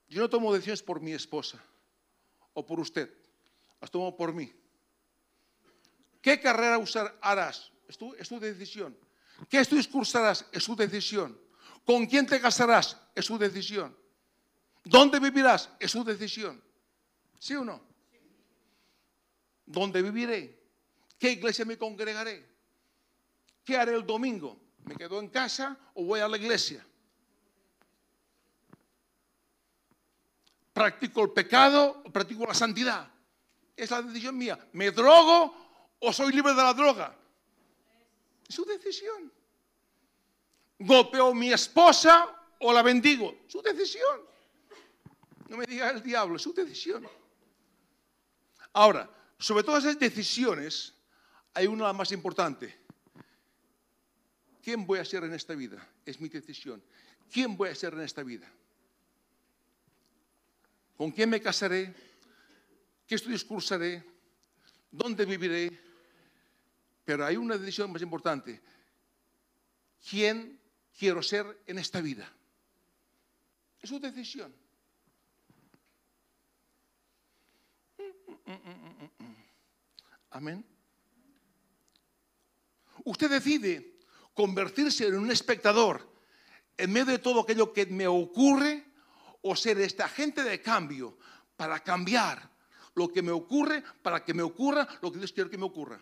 Yo 0.09 0.23
no 0.23 0.31
tomo 0.31 0.53
decisiones 0.53 0.83
por 0.83 1.01
mi 1.01 1.13
esposa 1.13 1.63
o 2.55 2.65
por 2.65 2.81
usted. 2.81 3.13
Las 3.81 3.91
tomo 3.91 4.17
por 4.17 4.33
mí. 4.33 4.53
¿Qué 6.21 6.41
carrera 6.41 6.79
usar? 6.79 7.19
Es 7.89 7.97
tu, 7.97 8.15
es 8.15 8.29
tu 8.29 8.39
decisión. 8.39 8.97
¿Qué 9.49 9.61
estudios 9.61 9.89
cursarás? 9.89 10.45
Es 10.53 10.65
su 10.65 10.75
decisión. 10.75 11.39
¿Con 11.85 12.07
quién 12.07 12.27
te 12.27 12.41
casarás? 12.41 12.97
Es 13.15 13.25
su 13.27 13.39
decisión. 13.39 13.97
¿Dónde 14.85 15.21
vivirás? 15.21 15.71
Es 15.79 15.91
su 15.91 16.05
decisión. 16.05 16.63
¿Sí 17.39 17.55
o 17.55 17.65
no? 17.65 17.81
¿Dónde 19.65 20.03
viviré? 20.03 20.59
¿Qué 21.19 21.33
iglesia 21.33 21.65
me 21.65 21.77
congregaré? 21.77 22.47
¿Qué 23.65 23.77
haré 23.77 23.95
el 23.95 24.07
domingo? 24.07 24.59
¿Me 24.85 24.97
quedo 24.97 25.21
en 25.21 25.29
casa 25.29 25.77
o 25.95 26.05
voy 26.05 26.21
a 26.21 26.29
la 26.29 26.37
iglesia? 26.37 26.85
¿Practico 30.73 31.23
el 31.23 31.31
pecado 31.31 32.03
o 32.05 32.11
practico 32.11 32.47
la 32.47 32.55
santidad? 32.55 33.11
Es 33.77 33.91
la 33.91 34.01
decisión 34.01 34.39
mía. 34.39 34.59
¿Me 34.73 34.91
drogo 34.91 35.68
o 36.00 36.12
soy 36.12 36.33
libre 36.33 36.55
de 36.55 36.62
la 36.62 36.75
droga? 36.75 37.17
Es 38.49 38.55
su 38.55 38.64
decisión. 38.64 39.33
¿Golpeo 40.78 41.28
a 41.28 41.35
mi 41.35 41.52
esposa 41.52 42.28
o 42.61 42.73
la 42.73 42.83
bendigo? 42.83 43.40
Su 43.49 43.61
decisión. 43.61 44.21
No 45.49 45.57
me 45.57 45.67
diga 45.67 45.90
el 45.90 46.02
diablo, 46.02 46.37
es 46.37 46.43
su 46.43 46.52
decisión. 46.52 47.07
Ahora, 48.73 49.11
sobre 49.38 49.64
todas 49.64 49.85
esas 49.85 49.99
decisiones, 49.99 50.95
hay 51.55 51.67
una 51.67 51.93
más 51.93 52.12
importante. 52.12 52.78
¿Quién 54.62 54.87
voy 54.87 54.99
a 54.99 55.05
ser 55.05 55.25
en 55.25 55.35
esta 55.35 55.55
vida? 55.55 55.87
Es 56.05 56.21
mi 56.21 56.28
decisión. 56.28 56.83
¿Quién 57.33 57.57
voy 57.57 57.71
a 57.71 57.75
ser 57.75 57.95
en 57.95 58.00
esta 58.00 58.23
vida? 58.23 58.50
¿Con 60.97 61.11
quién 61.11 61.31
me 61.31 61.40
casaré? 61.40 61.95
¿Qué 63.07 63.14
estudios 63.14 63.45
cursaré? 63.45 64.05
¿Dónde 64.90 65.25
viviré? 65.25 65.88
Pero 67.09 67.25
hay 67.25 67.38
una 67.38 67.57
decisión 67.57 67.91
más 67.91 68.03
importante. 68.03 68.61
¿Quién 70.11 70.61
quiero 70.93 71.23
ser 71.23 71.62
en 71.67 71.79
esta 71.79 72.03
vida? 72.03 72.31
Es 73.81 73.88
su 73.88 73.99
decisión. 73.99 74.55
Amén. 80.29 80.62
Usted 83.05 83.31
decide 83.31 84.00
convertirse 84.35 85.07
en 85.07 85.15
un 85.15 85.31
espectador 85.31 86.12
en 86.77 86.93
medio 86.93 87.12
de 87.12 87.21
todo 87.21 87.41
aquello 87.41 87.73
que 87.73 87.87
me 87.87 88.07
ocurre 88.07 88.85
o 89.41 89.57
ser 89.57 89.81
este 89.81 90.03
agente 90.03 90.45
de 90.45 90.61
cambio 90.61 91.17
para 91.57 91.83
cambiar 91.83 92.50
lo 92.97 93.11
que 93.11 93.23
me 93.23 93.33
ocurre, 93.33 93.83
para 94.03 94.23
que 94.23 94.35
me 94.35 94.43
ocurra 94.43 94.87
lo 95.00 95.11
que 95.11 95.17
Dios 95.17 95.33
quiere 95.33 95.49
que 95.49 95.57
me 95.57 95.65
ocurra 95.65 95.99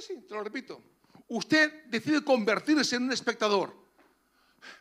sí, 0.00 0.24
te 0.26 0.34
lo 0.34 0.42
repito. 0.42 0.82
Usted 1.28 1.84
decide 1.86 2.24
convertirse 2.24 2.96
en 2.96 3.04
un 3.04 3.12
espectador. 3.12 3.74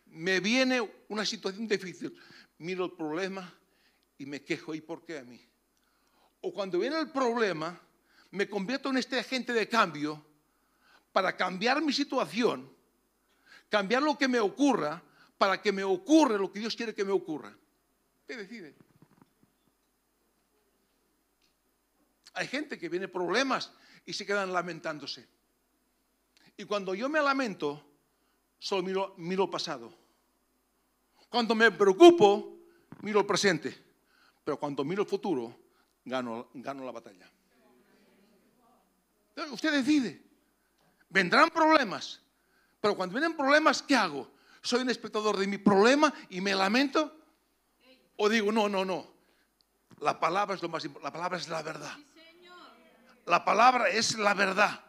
Me 0.05 0.39
viene 0.39 0.81
una 1.09 1.25
situación 1.25 1.67
difícil. 1.67 2.17
Miro 2.59 2.85
el 2.85 2.91
problema 2.93 3.53
y 4.17 4.25
me 4.25 4.43
quejo. 4.43 4.73
¿Y 4.73 4.81
por 4.81 5.03
qué 5.03 5.19
a 5.19 5.23
mí? 5.23 5.39
O 6.41 6.53
cuando 6.53 6.79
viene 6.79 6.99
el 6.99 7.11
problema, 7.11 7.79
me 8.31 8.49
convierto 8.49 8.89
en 8.89 8.97
este 8.97 9.19
agente 9.19 9.53
de 9.53 9.67
cambio 9.67 10.23
para 11.11 11.35
cambiar 11.35 11.81
mi 11.81 11.91
situación, 11.91 12.71
cambiar 13.69 14.03
lo 14.03 14.17
que 14.17 14.27
me 14.27 14.39
ocurra, 14.39 15.01
para 15.37 15.61
que 15.61 15.71
me 15.71 15.83
ocurra 15.83 16.37
lo 16.37 16.51
que 16.51 16.59
Dios 16.59 16.75
quiere 16.75 16.93
que 16.93 17.05
me 17.05 17.11
ocurra. 17.11 17.55
¿Qué 18.27 18.37
decide? 18.37 18.75
Hay 22.33 22.47
gente 22.47 22.77
que 22.77 22.89
viene 22.89 23.07
problemas 23.07 23.73
y 24.07 24.13
se 24.13 24.25
quedan 24.25 24.51
lamentándose. 24.53 25.27
Y 26.55 26.63
cuando 26.63 26.95
yo 26.95 27.09
me 27.09 27.21
lamento, 27.21 27.83
solo 28.57 28.81
miro, 28.81 29.13
miro 29.17 29.51
pasado. 29.51 29.93
Cuando 31.29 31.53
me 31.53 31.69
preocupo, 31.71 32.57
miro 33.01 33.19
el 33.19 33.25
presente. 33.25 33.85
Pero 34.45 34.57
cuando 34.57 34.85
miro 34.85 35.03
el 35.03 35.09
futuro, 35.09 35.53
gano, 36.05 36.47
gano 36.53 36.85
la 36.85 36.91
batalla. 36.91 37.29
Usted 39.51 39.73
decide. 39.73 40.23
Vendrán 41.09 41.49
problemas. 41.49 42.21
Pero 42.79 42.95
cuando 42.95 43.13
vienen 43.13 43.35
problemas, 43.35 43.81
¿qué 43.81 43.95
hago? 43.95 44.31
¿Soy 44.61 44.81
un 44.81 44.89
espectador 44.89 45.35
de 45.37 45.47
mi 45.47 45.57
problema 45.57 46.13
y 46.29 46.39
me 46.39 46.55
lamento? 46.55 47.13
¿O 48.15 48.29
digo, 48.29 48.53
no, 48.53 48.69
no, 48.69 48.85
no? 48.85 49.05
La 49.99 50.17
palabra 50.17 50.55
es 50.55 50.61
lo 50.61 50.69
más. 50.69 50.85
La 51.03 51.11
palabra 51.11 51.37
es 51.37 51.49
la 51.49 51.61
verdad. 51.61 51.97
La 53.27 53.43
palabra 53.43 53.89
es 53.89 54.17
la 54.17 54.33
verdad. 54.33 54.81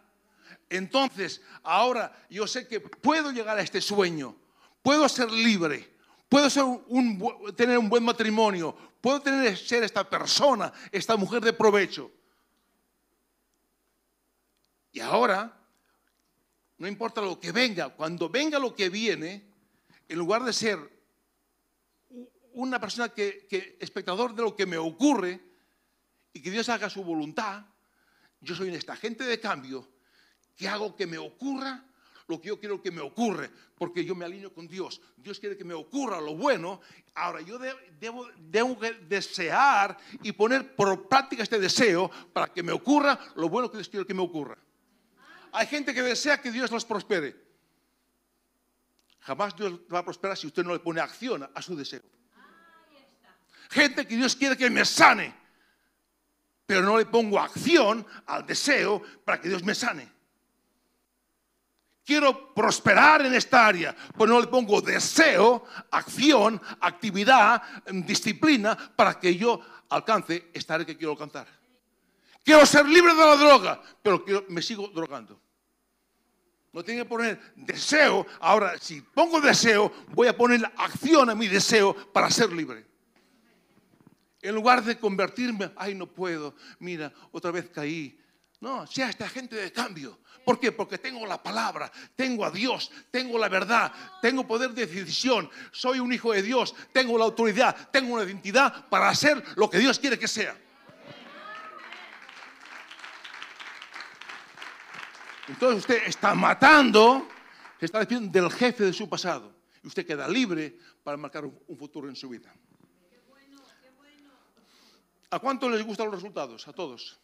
Entonces, 0.71 1.43
ahora 1.65 2.17
yo 2.31 2.47
sé 2.47 2.69
que 2.69 2.79
puedo 2.79 3.33
llegar 3.33 3.59
a 3.59 3.63
este 3.63 3.81
sueño, 3.81 4.37
puedo 4.81 5.09
ser 5.09 5.31
libre, 5.33 5.97
puedo 6.29 6.49
tener 7.57 7.79
un 7.79 7.89
buen 7.89 8.05
matrimonio, 8.05 8.77
puedo 9.01 9.21
tener, 9.21 9.57
ser 9.57 9.83
esta 9.83 10.09
persona, 10.09 10.73
esta 10.93 11.17
mujer 11.17 11.43
de 11.43 11.53
provecho. 11.53 12.13
Y 14.93 15.01
ahora, 15.01 15.61
no 16.79 16.87
importa 16.87 17.21
lo 17.21 17.41
que 17.41 17.51
venga, 17.51 17.89
cuando 17.89 18.29
venga 18.29 18.61
lo 18.61 18.73
que 18.73 18.89
viene, 18.89 19.51
en 20.09 20.17
lugar 20.17 20.45
de 20.45 20.53
ser 20.53 20.79
una 22.53 22.81
persona 22.81 23.09
que, 23.09 23.49
que 23.49 23.77
espectador 23.81 24.33
de 24.33 24.43
lo 24.43 24.55
que 24.55 24.65
me 24.65 24.79
ocurre 24.79 25.41
y 26.33 26.41
que 26.41 26.53
Dios 26.53 26.69
haga 26.69 26.89
su 26.89 27.03
voluntad, 27.03 27.65
yo 28.41 28.55
soy 28.55 28.69
un 28.71 28.79
agente 28.91 29.25
de 29.25 29.41
cambio 29.41 29.89
que 30.57 30.69
hago 30.69 30.95
que 30.97 31.07
me 31.07 31.19
ocurra 31.19 31.85
lo 32.29 32.41
que 32.41 32.49
yo 32.49 32.61
quiero 32.61 32.83
que 32.83 32.91
me 32.91 33.01
ocurre, 33.01 33.51
porque 33.75 34.05
yo 34.05 34.15
me 34.15 34.27
alineo 34.27 34.53
con 34.53 34.69
Dios. 34.69 35.01
Dios 35.17 35.41
quiere 35.41 35.57
que 35.57 35.65
me 35.65 35.73
ocurra 35.73 36.21
lo 36.21 36.37
bueno. 36.37 36.83
Ahora 37.15 37.41
yo 37.41 37.59
debo, 37.59 38.29
debo 38.39 38.79
desear 39.09 39.97
y 40.23 40.33
poner 40.33 40.77
por 40.77 41.09
práctica 41.09 41.43
este 41.43 41.59
deseo 41.59 42.11
para 42.35 42.53
que 42.53 42.63
me 42.63 42.73
ocurra 42.73 43.19
lo 43.35 43.49
bueno 43.49 43.71
que 43.71 43.79
Dios 43.79 43.89
quiere 43.89 44.07
que 44.07 44.13
me 44.13 44.21
ocurra. 44.21 44.59
Hay 45.53 45.67
gente 45.67 45.95
que 45.95 46.03
desea 46.03 46.41
que 46.41 46.53
Dios 46.53 46.71
los 46.71 46.85
prospere. 46.85 47.35
Jamás 49.21 49.57
Dios 49.57 49.81
va 49.93 50.01
a 50.01 50.05
prosperar 50.05 50.37
si 50.37 50.47
usted 50.47 50.65
no 50.65 50.75
le 50.75 50.81
pone 50.81 51.01
acción 51.01 51.49
a 51.55 51.63
su 51.63 51.75
deseo. 51.77 52.03
Gente 53.71 54.07
que 54.07 54.17
Dios 54.17 54.37
quiere 54.37 54.57
que 54.57 54.69
me 54.69 54.85
sane 54.85 55.35
pero 56.69 56.83
no 56.83 56.99
le 56.99 57.07
pongo 57.07 57.41
acción 57.41 58.07
al 58.27 58.47
deseo 58.47 59.03
para 59.25 59.41
que 59.41 59.49
Dios 59.49 59.65
me 59.65 59.75
sane. 59.75 60.07
Quiero 62.05 62.53
prosperar 62.53 63.25
en 63.25 63.33
esta 63.33 63.67
área, 63.67 63.97
pero 64.13 64.27
no 64.27 64.39
le 64.39 64.49
pongo 64.49 64.83
deseo, 64.83 65.65
acción, 65.91 66.61
actividad, 66.81 67.63
disciplina 67.91 68.77
para 68.95 69.19
que 69.19 69.35
yo 69.35 69.59
alcance 69.89 70.51
esta 70.53 70.75
área 70.75 70.85
que 70.85 70.99
quiero 70.99 71.13
alcanzar. 71.13 71.47
Quiero 72.45 72.67
ser 72.67 72.87
libre 72.87 73.15
de 73.15 73.25
la 73.25 73.37
droga, 73.37 73.81
pero 74.03 74.23
me 74.49 74.61
sigo 74.61 74.89
drogando. 74.89 75.41
No 76.75 76.85
tiene 76.85 77.01
que 77.01 77.09
poner 77.09 77.41
deseo. 77.57 78.27
Ahora, 78.41 78.77
si 78.77 79.01
pongo 79.01 79.41
deseo, 79.41 79.91
voy 80.09 80.29
a 80.29 80.37
poner 80.37 80.71
acción 80.77 81.31
a 81.31 81.35
mi 81.35 81.49
deseo 81.49 81.95
para 82.13 82.31
ser 82.31 82.53
libre. 82.53 82.88
En 84.41 84.55
lugar 84.55 84.85
de 84.85 84.99
convertirme, 84.99 85.73
ay, 85.77 85.95
no 85.95 86.07
puedo, 86.07 86.55
mira, 86.79 87.13
otra 87.33 87.51
vez 87.51 87.69
caí. 87.71 88.19
No, 88.61 88.87
sea 88.87 89.09
esta 89.09 89.29
gente 89.29 89.57
de 89.57 89.73
cambio. 89.73 90.19
¿Por 90.45 90.59
qué? 90.59 90.73
Porque 90.73 90.99
tengo 90.99 91.27
la 91.27 91.43
palabra, 91.43 91.93
tengo 92.17 92.45
a 92.45 92.51
Dios, 92.51 92.91
tengo 93.11 93.39
la 93.39 93.49
verdad, 93.49 93.93
tengo 94.23 94.47
poder 94.47 94.71
de 94.71 94.87
decisión, 94.87 95.51
soy 95.71 96.01
un 96.01 96.13
hijo 96.13 96.33
de 96.33 96.43
Dios, 96.43 96.75
tengo 96.93 97.19
la 97.19 97.25
autoridad, 97.25 97.91
tengo 97.91 98.15
una 98.15 98.25
identidad 98.25 98.89
para 98.89 99.09
hacer 99.09 99.43
lo 99.57 99.69
que 99.69 99.79
Dios 99.79 99.99
quiere 99.99 100.19
que 100.19 100.27
sea. 100.27 100.57
Entonces 105.49 105.79
usted 105.79 106.03
está 106.07 106.35
matando, 106.35 107.29
se 107.79 107.87
está 107.87 107.99
despidiendo 107.99 108.41
del 108.41 108.51
jefe 108.51 108.85
de 108.85 108.93
su 108.93 109.09
pasado. 109.09 109.55
Y 109.83 109.87
usted 109.87 110.07
queda 110.07 110.29
libre 110.29 110.77
para 111.03 111.17
marcar 111.17 111.45
un 111.45 111.77
futuro 111.77 112.09
en 112.09 112.17
su 112.17 112.29
vida. 112.29 112.53
¿A 115.31 115.39
cuánto 115.39 115.69
les 115.69 115.85
gustan 115.85 116.07
los 116.07 116.15
resultados? 116.15 116.67
A 116.69 116.73
todos. 116.73 117.19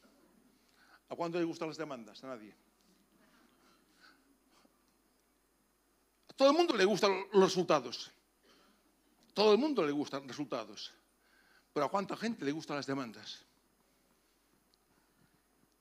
¿A 1.08 1.16
cuánto 1.16 1.38
les 1.38 1.46
gustan 1.46 1.68
las 1.68 1.76
demandas? 1.76 2.22
A 2.24 2.28
nadie. 2.28 2.54
A 6.28 6.32
todo 6.34 6.50
el 6.50 6.56
mundo 6.56 6.76
le 6.76 6.84
gustan 6.84 7.12
los 7.32 7.44
resultados. 7.44 8.10
A 9.30 9.34
todo 9.34 9.52
el 9.52 9.58
mundo 9.58 9.84
le 9.84 9.92
gustan 9.92 10.28
resultados. 10.28 10.92
Pero 11.72 11.86
¿a 11.86 11.90
cuánta 11.90 12.16
gente 12.16 12.44
le 12.44 12.52
gustan 12.52 12.76
las 12.76 12.86
demandas? 12.86 13.44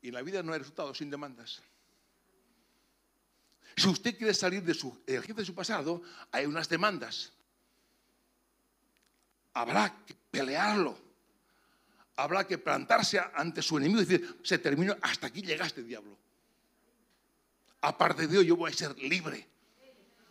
Y 0.02 0.08
en 0.10 0.14
la 0.14 0.22
vida 0.22 0.44
no 0.44 0.54
hay 0.54 0.60
resultados 0.60 0.98
sin 0.98 1.10
demandas. 1.10 1.62
Si 3.76 3.88
usted 3.88 4.18
quiere 4.18 4.34
salir 4.34 4.64
de 4.64 4.74
su 4.74 5.04
jefe 5.06 5.34
de 5.34 5.46
su 5.46 5.56
pasado, 5.56 6.02
hay 6.32 6.46
unas 6.46 6.70
demandas. 6.70 7.32
Habrá 9.54 10.04
que 10.06 10.16
pelearlo. 10.32 10.98
Habrá 12.16 12.46
que 12.46 12.58
plantarse 12.58 13.20
ante 13.34 13.62
su 13.62 13.78
enemigo 13.78 14.02
y 14.02 14.06
decir, 14.06 14.40
se 14.44 14.60
terminó, 14.60 14.96
hasta 15.02 15.28
aquí 15.28 15.42
llegaste, 15.42 15.84
diablo. 15.84 16.18
Aparte 17.82 18.24
de 18.24 18.28
Dios, 18.28 18.46
yo 18.46 18.56
voy 18.56 18.72
a 18.72 18.74
ser 18.74 18.98
libre. 19.00 19.48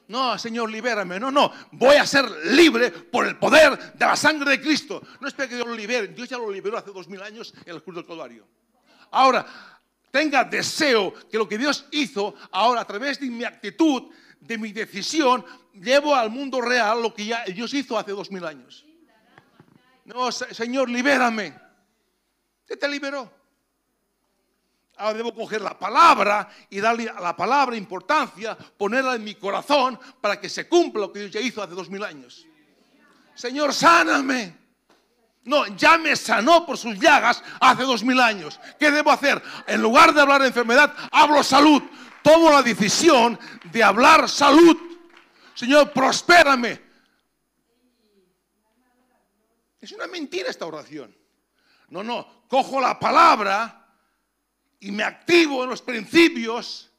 No, 0.08 0.38
Señor, 0.38 0.70
libérame. 0.70 1.18
No, 1.18 1.30
no. 1.30 1.52
Voy 1.72 1.96
a 1.96 2.06
ser 2.06 2.28
libre 2.46 2.90
por 2.90 3.26
el 3.26 3.38
poder 3.38 3.94
de 3.94 4.04
la 4.04 4.16
sangre 4.16 4.50
de 4.52 4.60
Cristo. 4.60 5.02
No 5.20 5.28
espera 5.28 5.48
que 5.48 5.56
Dios 5.56 5.66
lo 5.66 5.74
libere. 5.74 6.08
Dios 6.08 6.28
ya 6.28 6.38
lo 6.38 6.50
liberó 6.50 6.76
hace 6.76 6.90
dos 6.92 7.08
mil 7.08 7.22
años 7.22 7.54
en 7.64 7.74
el 7.74 7.82
cruz 7.82 7.96
del 7.96 8.06
Calvario. 8.06 8.46
Ahora, 9.10 9.46
tenga 10.10 10.44
deseo 10.44 11.14
que 11.30 11.38
lo 11.38 11.48
que 11.48 11.58
Dios 11.58 11.86
hizo, 11.92 12.34
ahora 12.50 12.82
a 12.82 12.86
través 12.86 13.20
de 13.20 13.26
mi 13.26 13.44
actitud, 13.44 14.10
de 14.40 14.58
mi 14.58 14.72
decisión, 14.72 15.44
llevo 15.74 16.14
al 16.14 16.30
mundo 16.30 16.60
real 16.60 17.02
lo 17.02 17.14
que 17.14 17.26
ya 17.26 17.44
Dios 17.44 17.72
hizo 17.72 17.98
hace 17.98 18.12
dos 18.12 18.30
mil 18.30 18.44
años. 18.44 18.84
No, 20.04 20.32
Señor, 20.32 20.90
libérame. 20.90 21.61
¿Qué 22.72 22.78
te 22.78 22.88
liberó? 22.88 23.30
Ahora 24.96 25.18
debo 25.18 25.34
coger 25.34 25.60
la 25.60 25.78
palabra 25.78 26.48
y 26.70 26.80
darle 26.80 27.06
a 27.06 27.20
la 27.20 27.36
palabra 27.36 27.76
importancia, 27.76 28.56
ponerla 28.56 29.14
en 29.14 29.22
mi 29.22 29.34
corazón 29.34 30.00
para 30.22 30.40
que 30.40 30.48
se 30.48 30.66
cumpla 30.66 31.02
lo 31.02 31.12
que 31.12 31.18
Dios 31.18 31.32
ya 31.32 31.40
hizo 31.42 31.62
hace 31.62 31.74
dos 31.74 31.90
mil 31.90 32.02
años. 32.02 32.46
Señor, 33.34 33.74
sáname. 33.74 34.56
No, 35.44 35.66
ya 35.76 35.98
me 35.98 36.16
sanó 36.16 36.64
por 36.64 36.78
sus 36.78 36.98
llagas 36.98 37.44
hace 37.60 37.82
dos 37.82 38.02
mil 38.02 38.18
años. 38.18 38.58
¿Qué 38.78 38.90
debo 38.90 39.10
hacer? 39.10 39.42
En 39.66 39.82
lugar 39.82 40.14
de 40.14 40.22
hablar 40.22 40.40
de 40.40 40.46
enfermedad, 40.46 40.94
hablo 41.10 41.42
salud. 41.42 41.82
Tomo 42.22 42.50
la 42.50 42.62
decisión 42.62 43.38
de 43.70 43.84
hablar 43.84 44.30
salud. 44.30 44.78
Señor, 45.54 45.92
prospérame. 45.92 46.80
Es 49.78 49.92
una 49.92 50.06
mentira 50.06 50.48
esta 50.48 50.64
oración. 50.64 51.14
No, 51.92 52.02
no, 52.02 52.44
cojo 52.48 52.80
la 52.80 52.98
palabra 52.98 53.86
y 54.80 54.90
me 54.90 55.02
activo 55.02 55.62
en 55.62 55.68
los 55.68 55.82
principios 55.82 56.90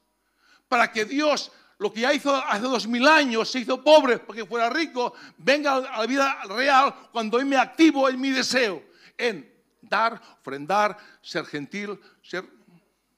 para 0.68 0.92
que 0.92 1.04
Dios, 1.04 1.52
lo 1.80 1.92
que 1.92 2.02
ya 2.02 2.14
hizo 2.14 2.36
hace 2.36 2.62
dos 2.62 2.86
mil 2.86 3.08
años, 3.08 3.50
se 3.50 3.58
hizo 3.58 3.84
pobre 3.84 4.20
porque 4.20 4.46
fuera 4.46 4.70
rico, 4.70 5.16
venga 5.40 5.78
a 5.78 6.02
la 6.02 6.06
vida 6.06 6.44
real 6.44 6.94
cuando 7.12 7.38
hoy 7.38 7.46
me 7.46 7.58
activo 7.58 8.08
en 8.08 8.22
mi 8.22 8.30
deseo, 8.30 8.84
en 9.18 9.52
dar, 9.82 10.22
ofrendar, 10.40 10.96
ser 11.24 11.44
gentil, 11.48 12.00
ser 12.22 12.48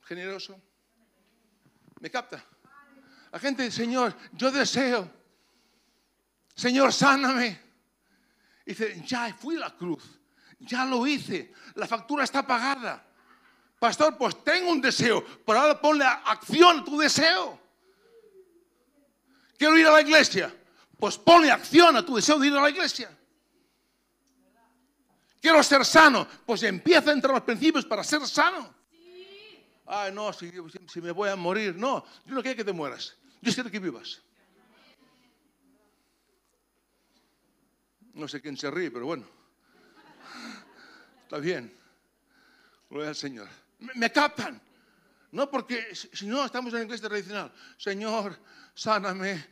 generoso. 0.05 0.57
¿Me 1.99 2.09
capta? 2.09 2.41
La 3.33 3.39
gente 3.39 3.63
dice, 3.63 3.83
Señor, 3.83 4.15
yo 4.31 4.49
deseo, 4.49 5.11
Señor, 6.55 6.93
sáname. 6.93 7.59
dice, 8.65 9.03
ya 9.05 9.33
fui 9.33 9.57
la 9.57 9.75
cruz, 9.75 10.21
ya 10.59 10.85
lo 10.85 11.05
hice, 11.05 11.53
la 11.75 11.87
factura 11.87 12.23
está 12.23 12.45
pagada. 12.45 13.05
Pastor, 13.79 14.17
pues 14.17 14.43
tengo 14.43 14.71
un 14.71 14.81
deseo, 14.81 15.23
pero 15.45 15.59
ahora 15.59 15.79
ponle 15.79 16.05
acción 16.05 16.79
a 16.79 16.83
tu 16.83 16.97
deseo. 16.97 17.59
Quiero 19.57 19.77
ir 19.77 19.85
a 19.87 19.91
la 19.91 20.01
iglesia, 20.01 20.53
pues 20.97 21.17
ponle 21.17 21.51
acción 21.51 21.95
a 21.95 22.05
tu 22.05 22.15
deseo 22.15 22.39
de 22.39 22.47
ir 22.47 22.53
a 22.53 22.61
la 22.61 22.69
iglesia. 22.69 23.15
Quiero 25.41 25.61
ser 25.61 25.85
sano, 25.85 26.27
pues 26.45 26.63
empieza 26.63 27.11
a 27.11 27.13
entrar 27.13 27.33
los 27.33 27.43
principios 27.43 27.85
para 27.85 28.03
ser 28.03 28.25
sano. 28.27 28.73
Ay, 29.85 30.11
no, 30.11 30.33
si, 30.33 30.51
si, 30.91 31.01
me 31.01 31.11
voy 31.11 31.29
a 31.29 31.35
morir. 31.35 31.75
No, 31.75 32.03
yo 32.25 32.33
no 32.33 32.41
quiero 32.41 32.57
que 32.57 32.63
te 32.63 32.73
mueras. 32.73 33.15
Yo 33.41 33.53
quiero 33.53 33.69
que 33.69 33.79
vivas. 33.79 34.21
No 38.15 38.27
sé 38.27 38.41
quién 38.41 38.57
se 38.57 38.71
ríe, 38.71 38.89
pero 38.89 39.05
bueno. 39.05 39.34
Está 41.23 41.37
bien. 41.39 41.73
Gloria 42.89 43.09
al 43.09 43.15
Señor 43.15 43.47
me, 43.79 44.11
captan. 44.11 44.61
No, 45.31 45.49
porque 45.49 45.93
si 45.95 46.27
no, 46.27 46.45
estamos 46.45 46.73
en 46.73 46.79
la 46.79 46.85
iglesia 46.85 47.09
tradicional. 47.09 47.51
Señor, 47.77 48.37
sáname, 48.73 49.45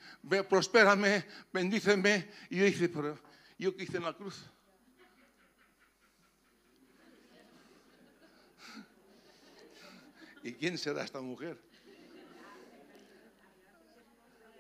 prospérame, 0.50 1.26
bendíceme. 1.52 2.30
Y 2.50 2.58
yo 2.58 2.66
dice, 2.66 2.90
pero 2.90 3.20
yo 3.58 3.76
qué 3.76 3.84
hice 3.84 3.98
en 3.98 4.04
la 4.04 4.14
cruz. 4.14 4.44
¿Y 10.44 10.54
quién 10.54 10.78
será 10.78 11.04
esta 11.04 11.22
mujer? 11.22 11.58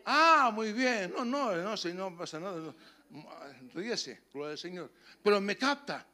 Ah, 0.05 0.51
muy 0.53 0.73
bien. 0.73 1.13
No, 1.15 1.23
no, 1.23 1.55
no, 1.55 1.77
si 1.77 1.93
no 1.93 2.15
pasa 2.17 2.39
nada. 2.39 2.73
Ríese, 3.73 4.23
gloria 4.33 4.49
del 4.49 4.57
Señor. 4.57 4.91
Pero 5.21 5.39
me 5.39 5.57
capta. 5.57 6.05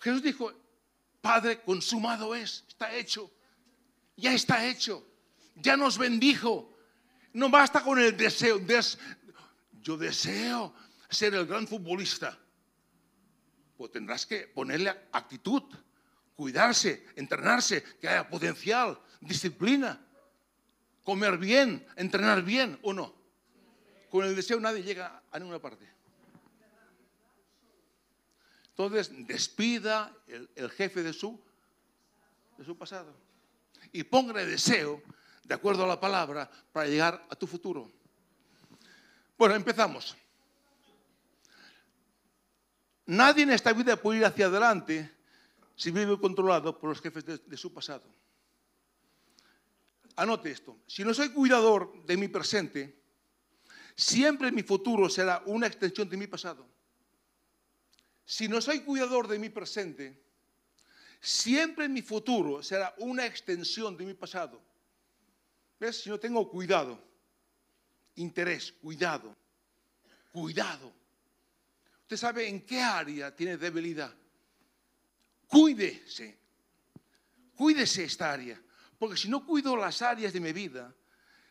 Jesús 0.00 0.22
dijo, 0.22 0.52
Padre, 1.20 1.60
consumado 1.62 2.34
es, 2.34 2.64
está 2.68 2.94
hecho, 2.94 3.30
ya 4.16 4.32
está 4.32 4.66
hecho, 4.66 5.04
ya 5.56 5.76
nos 5.76 5.98
bendijo. 5.98 6.74
No 7.32 7.50
basta 7.50 7.82
con 7.82 7.98
el 7.98 8.16
deseo, 8.16 8.60
yo 9.82 9.96
deseo 9.96 10.74
ser 11.10 11.34
el 11.34 11.46
gran 11.46 11.66
futbolista. 11.66 12.38
Pues 13.76 13.92
tendrás 13.92 14.26
que 14.26 14.48
ponerle 14.48 14.90
actitud, 15.12 15.62
cuidarse, 16.34 17.06
entrenarse, 17.16 17.82
que 18.00 18.08
haya 18.08 18.28
potencial, 18.28 18.98
disciplina, 19.20 20.00
comer 21.04 21.38
bien, 21.38 21.86
entrenar 21.96 22.42
bien 22.42 22.78
o 22.82 22.92
no. 22.92 23.14
Con 24.10 24.24
el 24.24 24.34
deseo 24.34 24.58
nadie 24.58 24.82
llega 24.82 25.22
a 25.30 25.38
ninguna 25.38 25.58
parte. 25.58 25.97
Entonces, 28.78 29.10
despida 29.26 30.14
el, 30.54 30.70
jefe 30.70 31.02
de 31.02 31.12
su, 31.12 31.36
pasado 32.78 33.12
y 33.90 34.04
ponga 34.04 34.34
deseo, 34.44 35.02
de 35.42 35.52
acuerdo 35.52 35.82
a 35.82 35.88
la 35.88 35.98
palabra, 35.98 36.48
para 36.72 36.86
llegar 36.86 37.26
a 37.28 37.34
tu 37.34 37.48
futuro. 37.48 37.90
Bueno, 39.36 39.56
empezamos. 39.56 40.16
Nadie 43.06 43.42
en 43.42 43.50
esta 43.50 43.72
vida 43.72 43.96
puede 43.96 44.20
ir 44.20 44.24
hacia 44.24 44.46
adelante 44.46 45.10
si 45.74 45.90
vive 45.90 46.16
controlado 46.20 46.78
por 46.78 46.90
los 46.90 47.00
jefes 47.00 47.24
de, 47.24 47.38
de, 47.38 47.56
su 47.56 47.74
pasado. 47.74 48.04
Anote 50.14 50.52
esto. 50.52 50.78
Si 50.86 51.02
no 51.02 51.12
soy 51.12 51.30
cuidador 51.30 52.04
de 52.04 52.16
mi 52.16 52.28
presente, 52.28 53.02
siempre 53.96 54.52
mi 54.52 54.62
futuro 54.62 55.08
será 55.08 55.42
una 55.46 55.66
extensión 55.66 56.08
de 56.08 56.16
mi 56.16 56.28
pasado 56.28 56.77
si 58.28 58.46
no 58.46 58.60
soy 58.60 58.80
cuidador 58.80 59.26
de 59.26 59.38
mi 59.38 59.48
presente, 59.48 60.22
siempre 61.18 61.88
mi 61.88 62.02
futuro 62.02 62.62
será 62.62 62.94
una 62.98 63.24
extensión 63.24 63.96
de 63.96 64.04
mi 64.04 64.12
pasado. 64.12 64.60
¿Ves? 65.80 66.02
Si 66.02 66.10
no 66.10 66.20
tengo 66.20 66.46
cuidado, 66.50 67.02
interés, 68.16 68.70
cuidado, 68.82 69.34
cuidado. 70.30 70.92
Usted 72.02 72.18
sabe 72.18 72.46
en 72.46 72.66
qué 72.66 72.82
área 72.82 73.34
tiene 73.34 73.56
debilidad. 73.56 74.14
Cuídese, 75.46 76.36
cuídese 77.56 78.04
esta 78.04 78.30
área. 78.30 78.60
Porque 78.98 79.16
si 79.16 79.30
no 79.30 79.46
cuido 79.46 79.74
las 79.74 80.02
áreas 80.02 80.34
de 80.34 80.40
mi 80.40 80.52
vida, 80.52 80.94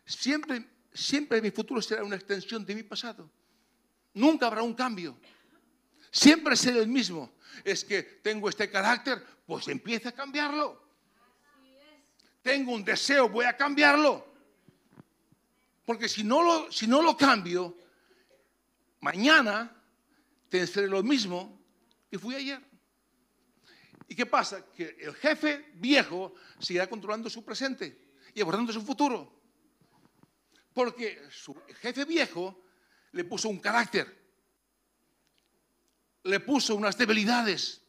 siempre, 0.06 0.64
siempre 0.94 1.42
mi 1.42 1.50
futuro 1.50 1.82
será 1.82 2.04
una 2.04 2.18
extensión 2.18 2.64
de 2.64 2.76
mi 2.76 2.84
pasado. 2.84 3.28
Nunca 4.14 4.46
habrá 4.46 4.62
un 4.62 4.76
cambio. 4.76 5.18
Siempre 6.18 6.56
será 6.56 6.80
el 6.80 6.88
mismo. 6.88 7.32
Es 7.64 7.86
que 7.86 8.02
tengo 8.02 8.50
este 8.50 8.72
carácter, 8.72 9.24
pues 9.46 9.68
empieza 9.68 10.10
a 10.10 10.12
cambiarlo. 10.14 10.82
Tengo 12.42 12.74
un 12.74 12.84
deseo, 12.84 13.30
voy 13.30 13.46
a 13.46 13.56
cambiarlo. 13.56 14.26
Porque 15.86 16.10
si 16.10 16.24
no 16.24 16.42
lo, 16.42 16.72
si 16.72 16.88
no 16.88 17.04
lo 17.04 17.16
cambio, 17.16 17.78
mañana 19.02 19.72
tendré 20.50 20.88
lo 20.88 21.04
mismo 21.04 21.62
que 22.10 22.18
fui 22.18 22.34
ayer. 22.34 22.66
¿Y 24.08 24.16
qué 24.16 24.26
pasa? 24.26 24.66
Que 24.72 24.98
el 25.00 25.14
jefe 25.14 25.70
viejo 25.76 26.34
seguirá 26.58 26.88
controlando 26.88 27.30
su 27.30 27.46
presente 27.46 28.10
y 28.34 28.42
abordando 28.42 28.74
su 28.74 28.82
futuro. 28.82 29.40
Porque 30.74 31.28
su 31.30 31.54
jefe 31.80 32.06
viejo 32.06 32.64
le 33.12 33.24
puso 33.24 33.50
un 33.50 33.60
carácter 33.60 34.27
le 36.28 36.40
puso 36.40 36.76
unas 36.76 36.98
debilidades, 36.98 37.82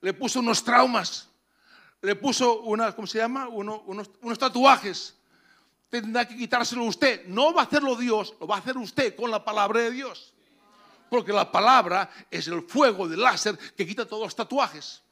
le 0.00 0.14
puso 0.14 0.40
unos 0.40 0.64
traumas, 0.64 1.28
le 2.00 2.16
puso 2.16 2.60
unas, 2.62 2.94
¿cómo 2.94 3.06
se 3.06 3.18
llama? 3.18 3.48
Unos, 3.48 3.82
unos 3.86 4.38
tatuajes. 4.38 5.14
Tendrá 5.90 6.26
que 6.26 6.36
quitárselo 6.36 6.84
usted. 6.84 7.26
No 7.26 7.52
va 7.52 7.62
a 7.62 7.64
hacerlo 7.64 7.96
Dios, 7.96 8.34
lo 8.40 8.46
va 8.46 8.56
a 8.56 8.58
hacer 8.60 8.78
usted 8.78 9.14
con 9.14 9.30
la 9.30 9.44
palabra 9.44 9.80
de 9.80 9.90
Dios. 9.90 10.32
Porque 11.10 11.32
la 11.32 11.50
palabra 11.50 12.08
es 12.30 12.46
el 12.46 12.62
fuego 12.62 13.08
del 13.08 13.20
láser 13.20 13.58
que 13.76 13.86
quita 13.86 14.06
todos 14.06 14.22
los 14.22 14.34
tatuajes. 14.34 15.02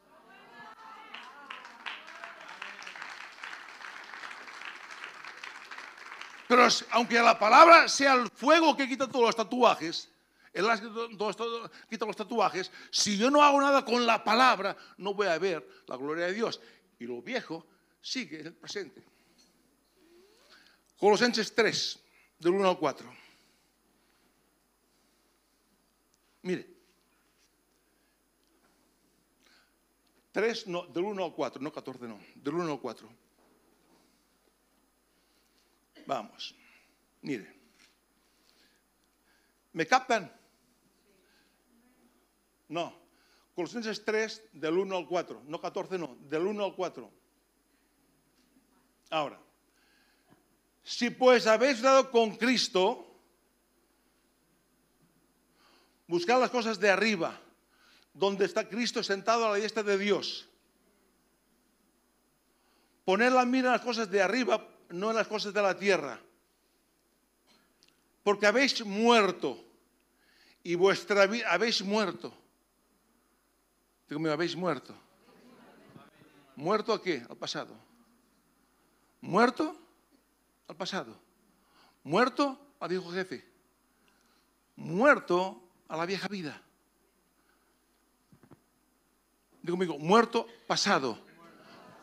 Pero 6.47 6.67
aunque 6.93 7.21
la 7.21 7.39
palabra 7.39 7.89
sea 7.89 8.15
el 8.15 8.31
fuego 8.31 8.75
que 8.75 8.89
quita 8.89 9.07
todos 9.07 9.27
los 9.27 9.37
tatuajes, 9.37 10.09
el 10.53 10.67
láser 10.67 10.89
que 10.89 11.17
to- 11.17 11.35
to- 11.35 11.71
quita 11.89 12.07
los 12.07 12.17
tatuajes, 12.17 12.71
si 12.91 13.17
yo 13.17 13.31
no 13.31 13.43
hago 13.43 13.61
nada 13.61 13.85
con 13.85 14.05
la 14.07 14.23
palabra, 14.25 14.77
no 14.97 15.15
voy 15.15 15.27
a 15.27 15.39
ver 15.39 15.67
la 15.87 15.97
gloria 15.97 16.27
de 16.27 16.35
Dios. 16.35 16.61
Y 16.99 17.05
lo 17.07 17.23
viejo 17.23 17.67
sigue 18.01 18.41
en 18.41 18.47
el 18.49 18.55
presente. 18.55 19.03
Colosenses 20.99 21.55
3, 21.55 22.01
del 22.39 22.53
1 22.55 22.69
al 22.69 22.79
4. 22.79 23.15
Mire. 26.43 26.67
3, 30.33 30.67
no, 30.69 30.87
del 30.87 31.05
1 31.05 31.25
al 31.25 31.35
4, 31.35 31.61
no 31.63 31.73
14, 31.73 32.07
no, 32.07 32.19
del 32.35 32.55
1 32.55 32.73
al 32.73 32.81
4. 32.81 33.09
Vamos, 36.07 36.55
mire. 37.23 37.58
¿Me 39.79 39.87
captan? 39.87 40.29
No. 42.67 42.93
Colosenses 43.55 44.05
3, 44.05 44.49
del 44.55 44.77
1 44.77 44.97
al 44.97 45.07
4, 45.07 45.43
no 45.47 45.61
14, 45.61 45.97
no, 45.97 46.17
del 46.23 46.49
1 46.49 46.65
al 46.65 46.75
4. 46.75 47.11
Ahora, 49.11 49.39
si 50.83 51.11
pues 51.11 51.47
habéis 51.47 51.81
dado 51.81 52.11
con 52.11 52.35
Cristo, 52.35 53.07
buscad 56.09 56.41
las 56.41 56.51
cosas 56.51 56.81
de 56.81 56.91
arriba, 56.91 57.41
donde 58.13 58.47
está 58.47 58.69
Cristo 58.69 59.05
sentado 59.05 59.47
a 59.47 59.51
la 59.51 59.57
diestra 59.59 59.85
de 59.85 59.97
Dios. 59.97 60.49
Poner 63.05 63.31
la 63.31 63.45
mira 63.45 63.69
en 63.69 63.73
las 63.75 63.83
cosas 63.83 64.11
de 64.11 64.23
arriba, 64.23 64.69
no 64.89 65.11
en 65.11 65.17
las 65.17 65.29
cosas 65.29 65.55
de 65.55 65.63
la 65.63 65.79
tierra. 65.79 66.21
Porque 68.25 68.45
habéis 68.45 68.85
muerto 68.85 69.67
y 70.69 70.75
vuestra 70.75 71.27
vida, 71.27 71.51
habéis 71.51 71.81
muerto. 71.81 72.31
Digo, 74.07 74.21
me 74.21 74.29
habéis 74.29 74.55
muerto. 74.55 74.95
¿Muerto 76.57 76.93
a 76.93 77.03
qué? 77.03 77.25
Al 77.27 77.39
pasado. 77.39 77.75
¿Muerto? 79.23 79.75
Al 80.69 80.77
pasado. 80.77 81.19
¿Muerto? 82.05 82.61
Al 82.81 82.91
viejo 82.91 83.11
jefe. 83.11 83.43
Muerto 84.77 85.59
a 85.89 85.97
la 85.97 86.05
vieja 86.05 86.29
vida. 86.29 86.61
Digo 89.63 89.79
conmigo, 89.79 89.99
muerto, 89.99 90.47
pasado. 90.67 91.19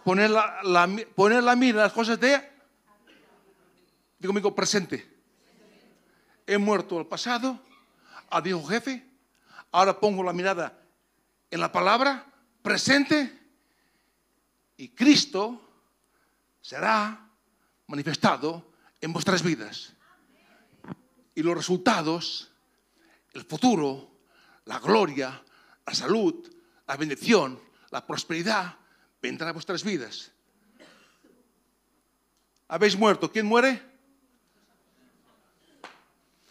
Poner 0.03 0.31
la, 0.31 0.87
mira 0.87 1.69
en 1.69 1.75
las 1.75 1.93
cosas 1.93 2.19
de... 2.19 2.41
Digo 4.17 4.33
conmigo, 4.33 4.55
presente. 4.55 5.07
He 6.47 6.57
muerto 6.57 6.97
al 6.97 7.05
pasado, 7.05 7.59
al 8.29 8.41
viejo 8.41 8.63
jefe. 8.65 9.05
Ahora 9.71 9.99
pongo 9.99 10.23
la 10.23 10.33
mirada 10.33 10.79
en 11.51 11.59
la 11.59 11.71
palabra, 11.71 12.25
presente. 12.61 13.41
Y 14.77 14.89
Cristo 14.89 15.61
será 16.61 17.29
manifestado 17.87 18.73
en 19.01 19.13
vuestras 19.13 19.43
vidas. 19.43 19.93
Y 21.33 21.43
los 21.43 21.55
resultados, 21.55 22.51
el 23.33 23.43
futuro, 23.43 24.19
la 24.65 24.79
gloria, 24.79 25.43
la 25.85 25.93
salud, 25.93 26.51
la 26.87 26.97
bendición, 26.97 27.59
la 27.91 28.05
prosperidad, 28.05 28.75
vendrá 29.21 29.49
a 29.49 29.53
vuestras 29.53 29.83
vidas. 29.83 30.31
¿Habéis 32.67 32.97
muerto? 32.97 33.31
¿Quién 33.31 33.45
muere? 33.45 33.81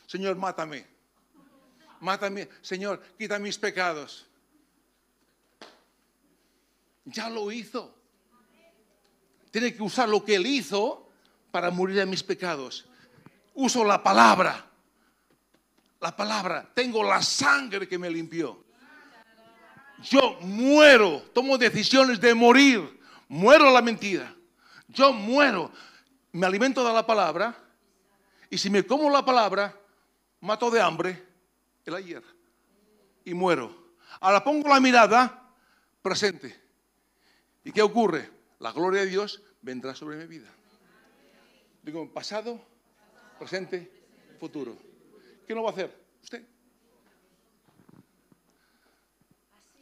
Señor, 0.06 0.36
mátame. 0.36 0.93
Mátame. 2.04 2.48
Señor, 2.60 3.00
quita 3.18 3.38
mis 3.38 3.56
pecados. 3.56 4.26
Ya 7.06 7.30
lo 7.30 7.50
hizo. 7.50 7.94
Tiene 9.50 9.74
que 9.74 9.82
usar 9.82 10.08
lo 10.08 10.22
que 10.22 10.34
él 10.34 10.46
hizo 10.46 11.08
para 11.50 11.70
morir 11.70 11.96
de 11.96 12.04
mis 12.04 12.22
pecados. 12.22 12.84
Uso 13.54 13.82
la 13.84 14.02
palabra. 14.02 14.66
La 16.00 16.14
palabra. 16.14 16.70
Tengo 16.74 17.02
la 17.02 17.22
sangre 17.22 17.88
que 17.88 17.98
me 17.98 18.10
limpió. 18.10 18.62
Yo 20.02 20.38
muero, 20.42 21.22
tomo 21.32 21.56
decisiones 21.56 22.20
de 22.20 22.34
morir, 22.34 23.00
muero 23.28 23.68
a 23.68 23.72
la 23.72 23.80
mentira. 23.80 24.34
Yo 24.88 25.14
muero, 25.14 25.72
me 26.32 26.44
alimento 26.44 26.86
de 26.86 26.92
la 26.92 27.06
palabra 27.06 27.56
y 28.50 28.58
si 28.58 28.68
me 28.68 28.84
como 28.84 29.08
la 29.08 29.24
palabra, 29.24 29.74
mato 30.40 30.70
de 30.70 30.82
hambre 30.82 31.33
el 31.84 31.94
ayer 31.94 32.22
y 33.24 33.34
muero. 33.34 33.94
Ahora 34.20 34.42
pongo 34.42 34.68
la 34.68 34.80
mirada 34.80 35.54
presente. 36.02 36.62
¿Y 37.64 37.72
qué 37.72 37.82
ocurre? 37.82 38.30
La 38.60 38.72
gloria 38.72 39.00
de 39.00 39.06
Dios 39.06 39.42
vendrá 39.62 39.94
sobre 39.94 40.16
mi 40.16 40.26
vida. 40.26 40.48
Digo, 41.82 42.10
pasado, 42.12 42.60
presente, 43.38 44.06
futuro. 44.38 44.76
¿Quién 45.46 45.56
lo 45.56 45.64
va 45.64 45.70
a 45.70 45.72
hacer? 45.72 46.04
Usted. 46.22 46.46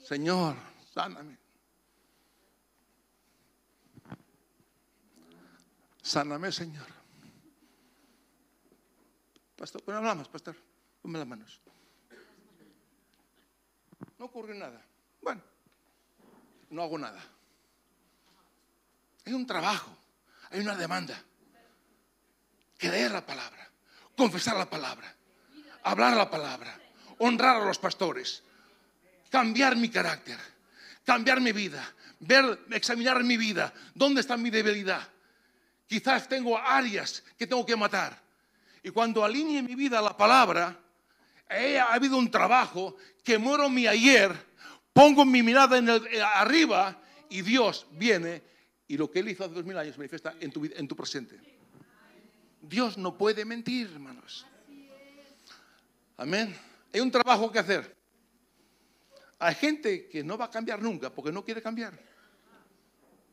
Señor, 0.02 0.56
sáname. 0.92 1.38
Sáname, 6.02 6.50
Señor. 6.50 6.86
Pastor, 9.56 9.82
pero 9.86 9.98
hablamos, 9.98 10.28
pastor. 10.28 10.56
Ponme 11.00 11.18
las 11.18 11.28
manos. 11.28 11.60
No 14.22 14.26
ocurre 14.26 14.54
nada. 14.54 14.80
Bueno, 15.20 15.42
no 16.70 16.84
hago 16.84 16.96
nada. 16.96 17.20
Hay 19.26 19.32
un 19.32 19.44
trabajo, 19.44 19.90
hay 20.48 20.60
una 20.60 20.76
demanda. 20.76 21.20
Creer 22.78 23.10
la 23.10 23.26
palabra, 23.26 23.68
confesar 24.16 24.56
la 24.56 24.70
palabra, 24.70 25.12
hablar 25.82 26.16
la 26.16 26.30
palabra, 26.30 26.72
honrar 27.18 27.56
a 27.56 27.64
los 27.64 27.78
pastores, 27.78 28.44
cambiar 29.28 29.74
mi 29.74 29.88
carácter, 29.88 30.38
cambiar 31.04 31.40
mi 31.40 31.50
vida, 31.50 31.84
ver, 32.20 32.60
examinar 32.70 33.24
mi 33.24 33.36
vida, 33.36 33.74
dónde 33.92 34.20
está 34.20 34.36
mi 34.36 34.50
debilidad. 34.50 35.02
Quizás 35.88 36.28
tengo 36.28 36.56
áreas 36.56 37.24
que 37.36 37.48
tengo 37.48 37.66
que 37.66 37.74
matar. 37.74 38.16
Y 38.84 38.90
cuando 38.90 39.24
alinee 39.24 39.62
mi 39.62 39.74
vida 39.74 39.98
a 39.98 40.02
la 40.02 40.16
palabra, 40.16 40.78
ha 41.48 41.92
habido 41.94 42.16
un 42.16 42.30
trabajo 42.30 42.96
que 43.22 43.38
muero 43.38 43.68
mi 43.68 43.86
ayer, 43.86 44.32
pongo 44.92 45.24
mi 45.24 45.42
mirada 45.42 45.78
en 45.78 45.88
el, 45.88 46.06
eh, 46.06 46.22
arriba 46.22 47.00
y 47.28 47.42
Dios 47.42 47.86
viene 47.92 48.42
y 48.88 48.96
lo 48.96 49.10
que 49.10 49.20
Él 49.20 49.28
hizo 49.28 49.44
hace 49.44 49.54
dos 49.54 49.64
mil 49.64 49.76
años 49.76 49.94
se 49.94 49.98
manifiesta 49.98 50.34
en 50.40 50.50
tu, 50.50 50.60
vida- 50.60 50.74
en 50.76 50.88
tu 50.88 50.96
presente. 50.96 51.38
Dios 52.60 52.96
no 52.96 53.16
puede 53.16 53.44
mentir, 53.44 53.90
hermanos. 53.92 54.46
Amén. 56.16 56.56
Hay 56.92 57.00
un 57.00 57.10
trabajo 57.10 57.50
que 57.50 57.58
hacer. 57.58 57.96
Hay 59.38 59.54
gente 59.56 60.08
que 60.08 60.22
no 60.22 60.38
va 60.38 60.44
a 60.44 60.50
cambiar 60.50 60.80
nunca 60.80 61.10
porque 61.10 61.32
no 61.32 61.44
quiere 61.44 61.60
cambiar. 61.60 61.98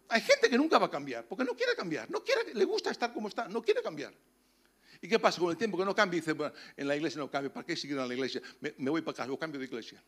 Hay 0.09 0.21
gente 0.21 0.49
que 0.49 0.57
nunca 0.57 0.79
va 0.79 0.87
a 0.87 0.89
cambiar 0.89 1.25
porque 1.25 1.43
no 1.43 1.55
quiere 1.55 1.75
cambiar. 1.75 2.09
No 2.09 2.23
quiere, 2.23 2.53
le 2.53 2.65
gusta 2.65 2.89
estar 2.89 3.13
como 3.13 3.27
está, 3.27 3.47
no 3.47 3.61
quiere 3.61 3.83
cambiar. 3.83 4.11
¿Y 5.01 5.07
qué 5.07 5.17
pasa 5.17 5.39
con 5.39 5.51
el 5.51 5.57
tiempo 5.57 5.77
que 5.77 5.85
no 5.85 5.95
cambia? 5.95 6.19
Dice, 6.19 6.33
"Bueno, 6.33 6.53
en 6.75 6.87
la 6.87 6.95
iglesia 6.95 7.19
no 7.19 7.29
cambia, 7.31 7.51
¿para 7.53 7.65
qué 7.65 7.75
seguir 7.75 7.97
en 7.97 8.07
la 8.07 8.13
iglesia? 8.13 8.41
Me, 8.59 8.89
voy 8.89 9.01
para 9.01 9.15
casa, 9.15 9.31
o 9.31 9.39
cambio 9.39 9.59
de 9.59 9.65
iglesia. 9.65 10.01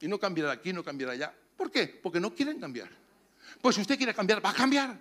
Y 0.00 0.08
no 0.08 0.18
cambiará 0.18 0.52
aquí, 0.52 0.72
no 0.72 0.82
cambiará 0.82 1.12
allá. 1.12 1.34
¿Por 1.56 1.70
qué? 1.70 1.86
Porque 1.86 2.20
no 2.20 2.34
quieren 2.34 2.58
cambiar. 2.60 2.88
Pues 3.60 3.74
si 3.74 3.82
usted 3.82 3.96
quiere 3.96 4.14
cambiar, 4.14 4.44
va 4.44 4.50
a 4.50 4.54
cambiar. 4.54 4.98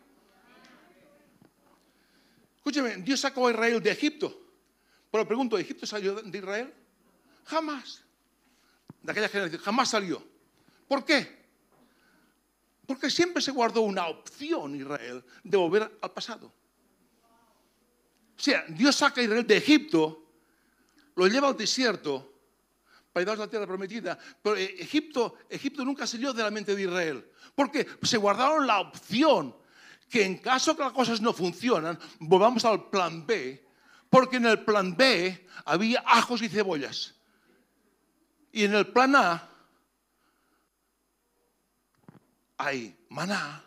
Escúcheme, 2.57 2.97
Dios 2.97 3.19
sacó 3.19 3.47
a 3.47 3.51
Israel 3.51 3.81
de 3.81 3.91
Egipto. 3.91 4.41
Pero 5.09 5.25
pregunto, 5.25 5.57
¿Egipto 5.57 5.85
salió 5.85 6.15
de 6.15 6.37
Israel? 6.37 6.73
Jamás. 7.45 8.03
De 9.01 9.11
aquella 9.11 9.29
generación, 9.29 9.61
jamás 9.61 9.89
salió. 9.89 10.21
¿Por 10.87 11.05
qué? 11.05 11.45
Porque 12.85 13.09
siempre 13.09 13.41
se 13.41 13.51
guardó 13.51 13.81
una 13.81 14.07
opción 14.07 14.75
Israel 14.75 15.23
de 15.43 15.57
volver 15.57 15.97
al 16.01 16.11
pasado. 16.11 16.51
O 18.37 18.41
sea, 18.41 18.65
Dios 18.69 18.95
saca 18.95 19.19
a 19.19 19.23
Israel 19.23 19.47
de 19.47 19.57
Egipto, 19.57 20.23
lo 21.15 21.27
lleva 21.27 21.47
al 21.47 21.57
desierto 21.57 22.37
para 23.11 23.23
llevarlos 23.23 23.47
la 23.47 23.49
tierra 23.49 23.65
prometida. 23.65 24.19
Pero 24.43 24.55
eh, 24.55 24.75
Egipto, 24.77 25.39
Egipto 25.49 25.83
nunca 25.83 26.05
salió 26.05 26.33
de 26.33 26.43
la 26.43 26.51
mente 26.51 26.75
de 26.75 26.83
Israel. 26.83 27.31
Porque 27.55 27.87
se 28.03 28.17
guardaron 28.17 28.67
la 28.67 28.79
opción 28.79 29.55
que 30.07 30.23
en 30.23 30.37
caso 30.37 30.77
que 30.77 30.83
las 30.83 30.93
cosas 30.93 31.19
no 31.19 31.33
funcionan, 31.33 31.97
volvamos 32.19 32.63
al 32.63 32.89
plan 32.89 33.25
B. 33.25 33.65
Porque 34.09 34.37
en 34.37 34.45
el 34.45 34.63
plan 34.63 34.95
B 34.95 35.47
había 35.65 36.03
ajos 36.05 36.43
y 36.43 36.49
cebollas. 36.49 37.15
Y 38.51 38.65
en 38.65 38.75
el 38.75 38.87
plan 38.87 39.15
A 39.15 39.49
hay 42.57 42.95
maná 43.09 43.63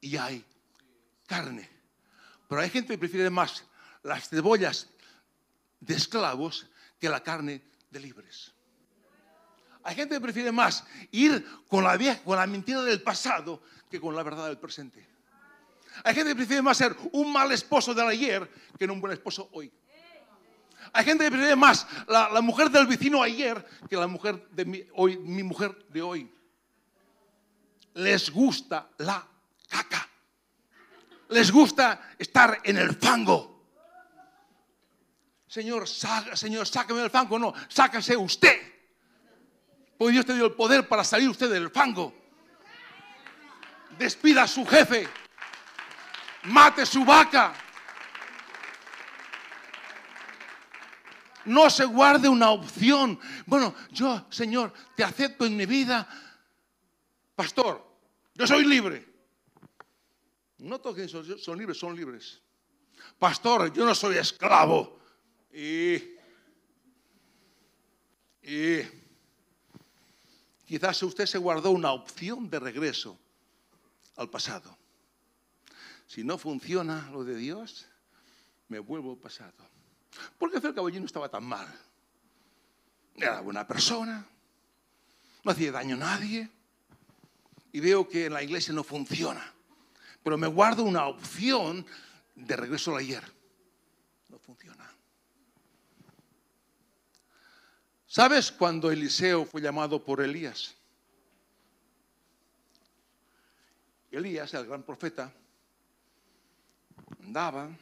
y 0.00 0.16
hay 0.16 0.42
carne. 1.26 1.68
Pero 2.48 2.62
hay 2.62 2.70
gente 2.70 2.94
que 2.94 2.98
prefiere 2.98 3.28
más 3.28 3.64
las 4.04 4.28
cebollas 4.28 4.88
de 5.80 5.94
esclavos 5.94 6.66
que 7.00 7.08
la 7.08 7.22
carne 7.22 7.62
de 7.90 8.00
libres. 8.00 8.52
Hay 9.82 9.94
gente 9.96 10.14
que 10.14 10.20
prefiere 10.20 10.52
más 10.52 10.84
ir 11.10 11.46
con 11.68 11.84
la, 11.84 11.96
vieja, 11.96 12.22
con 12.22 12.36
la 12.38 12.46
mentira 12.46 12.82
del 12.82 13.02
pasado 13.02 13.62
que 13.90 14.00
con 14.00 14.14
la 14.14 14.22
verdad 14.22 14.46
del 14.46 14.58
presente. 14.58 15.06
Hay 16.02 16.14
gente 16.14 16.30
que 16.30 16.36
prefiere 16.36 16.62
más 16.62 16.76
ser 16.76 16.96
un 17.12 17.32
mal 17.32 17.52
esposo 17.52 17.92
del 17.92 18.08
ayer 18.08 18.50
que 18.78 18.86
un 18.86 19.00
buen 19.00 19.12
esposo 19.12 19.48
hoy. 19.52 19.70
Hay 20.92 21.04
gente 21.04 21.24
que 21.24 21.30
prefiere 21.30 21.56
más 21.56 21.86
la, 22.08 22.40
mujer 22.40 22.70
del 22.70 22.86
vecino 22.86 23.22
ayer 23.22 23.64
que 23.88 23.96
la 23.96 24.06
mujer 24.06 24.48
de 24.50 24.90
hoy, 24.94 25.18
mi 25.18 25.42
mujer 25.42 25.86
de 25.88 26.02
hoy. 26.02 26.30
Les 27.94 28.30
gusta 28.30 28.88
la 28.98 29.26
caca. 29.68 30.08
Les 31.28 31.50
gusta 31.50 32.14
estar 32.18 32.60
en 32.64 32.76
el 32.76 32.94
fango. 32.96 33.53
Señor, 35.54 35.86
Señor, 35.86 36.66
sácame 36.66 37.00
del 37.00 37.10
fango. 37.10 37.38
No, 37.38 37.54
sácase 37.68 38.16
usted. 38.16 38.60
Porque 39.96 40.10
Dios 40.10 40.26
te 40.26 40.34
dio 40.34 40.46
el 40.46 40.52
poder 40.54 40.88
para 40.88 41.04
salir 41.04 41.28
usted 41.28 41.48
del 41.48 41.70
fango. 41.70 42.12
Despida 43.96 44.42
a 44.42 44.48
su 44.48 44.66
jefe. 44.66 45.08
Mate 46.42 46.84
su 46.84 47.04
vaca. 47.04 47.54
No 51.44 51.70
se 51.70 51.84
guarde 51.84 52.28
una 52.28 52.50
opción. 52.50 53.20
Bueno, 53.46 53.76
yo, 53.92 54.26
Señor, 54.30 54.72
te 54.96 55.04
acepto 55.04 55.46
en 55.46 55.56
mi 55.56 55.66
vida. 55.66 56.08
Pastor, 57.36 57.96
yo 58.34 58.44
soy 58.44 58.64
libre. 58.64 59.08
No 60.58 60.80
todos 60.80 61.08
son, 61.08 61.38
son 61.38 61.56
libres, 61.56 61.78
son 61.78 61.94
libres. 61.94 62.42
Pastor, 63.20 63.72
yo 63.72 63.86
no 63.86 63.94
soy 63.94 64.16
esclavo. 64.16 65.03
Y, 65.54 66.02
y 68.42 68.82
quizás 70.66 71.00
usted 71.04 71.26
se 71.26 71.38
guardó 71.38 71.70
una 71.70 71.92
opción 71.92 72.50
de 72.50 72.58
regreso 72.58 73.16
al 74.16 74.28
pasado. 74.28 74.76
Si 76.08 76.24
no 76.24 76.38
funciona 76.38 77.08
lo 77.12 77.22
de 77.22 77.36
Dios, 77.36 77.86
me 78.68 78.80
vuelvo 78.80 79.12
al 79.12 79.18
pasado. 79.18 79.54
Porque 80.38 80.56
el 80.56 80.74
caballero 80.74 81.04
estaba 81.04 81.28
tan 81.28 81.44
mal. 81.44 81.68
Era 83.14 83.40
buena 83.40 83.64
persona, 83.64 84.26
no 85.44 85.50
hacía 85.52 85.70
daño 85.70 85.94
a 85.94 85.98
nadie. 85.98 86.50
Y 87.70 87.78
veo 87.78 88.08
que 88.08 88.26
en 88.26 88.32
la 88.32 88.42
iglesia 88.42 88.74
no 88.74 88.82
funciona. 88.82 89.54
Pero 90.24 90.36
me 90.36 90.48
guardo 90.48 90.82
una 90.82 91.06
opción 91.06 91.86
de 92.34 92.56
regreso 92.56 92.90
al 92.90 92.98
ayer. 92.98 93.22
No 94.28 94.38
funciona. 94.40 94.90
¿Sabes 98.14 98.52
cuando 98.52 98.92
Eliseo 98.92 99.44
fue 99.44 99.60
llamado 99.60 100.04
por 100.04 100.20
Elías? 100.20 100.76
Elías, 104.12 104.54
el 104.54 104.66
gran 104.66 104.84
profeta, 104.84 105.34
andaba, 107.24 107.76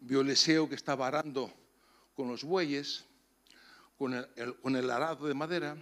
vio 0.00 0.20
a 0.20 0.22
Eliseo 0.22 0.66
que 0.66 0.74
estaba 0.74 1.06
arando 1.06 1.52
con 2.16 2.28
los 2.28 2.44
bueyes, 2.44 3.04
con 3.98 4.14
el, 4.14 4.56
con 4.62 4.74
el 4.74 4.90
arado 4.90 5.26
de 5.26 5.34
madera, 5.34 5.76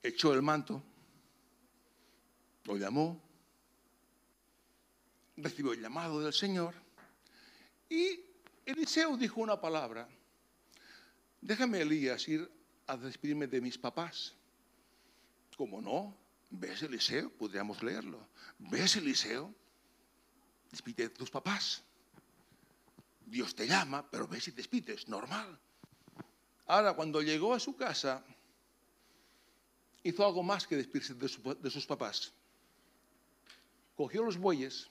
echó 0.00 0.32
el 0.32 0.42
manto, 0.42 0.80
lo 2.66 2.76
llamó, 2.76 3.20
recibió 5.38 5.72
el 5.72 5.82
llamado 5.82 6.20
del 6.20 6.32
Señor 6.32 6.72
y 7.88 8.20
Eliseo 8.64 9.16
dijo 9.16 9.40
una 9.40 9.60
palabra 9.60 10.08
déjame 11.46 11.80
Elías 11.80 12.26
ir 12.28 12.50
a 12.86 12.96
despedirme 12.96 13.46
de 13.46 13.60
mis 13.60 13.78
papás. 13.78 14.34
¿Cómo 15.56 15.80
no? 15.80 16.16
¿Ves 16.50 16.82
Eliseo? 16.82 17.30
Podríamos 17.30 17.82
leerlo. 17.82 18.28
¿Ves 18.58 18.96
Eliseo? 18.96 19.54
Despide 20.70 21.04
de 21.04 21.10
tus 21.10 21.30
papás. 21.30 21.82
Dios 23.24 23.54
te 23.54 23.66
llama, 23.66 24.08
pero 24.10 24.26
ves 24.26 24.48
y 24.48 24.50
despides, 24.50 25.08
normal. 25.08 25.58
Ahora, 26.66 26.94
cuando 26.94 27.22
llegó 27.22 27.54
a 27.54 27.60
su 27.60 27.76
casa, 27.76 28.24
hizo 30.02 30.26
algo 30.26 30.42
más 30.42 30.66
que 30.66 30.76
despedirse 30.76 31.14
de, 31.14 31.54
de 31.60 31.70
sus 31.70 31.86
papás. 31.86 32.32
Cogió 33.96 34.22
los 34.24 34.36
bueyes, 34.36 34.90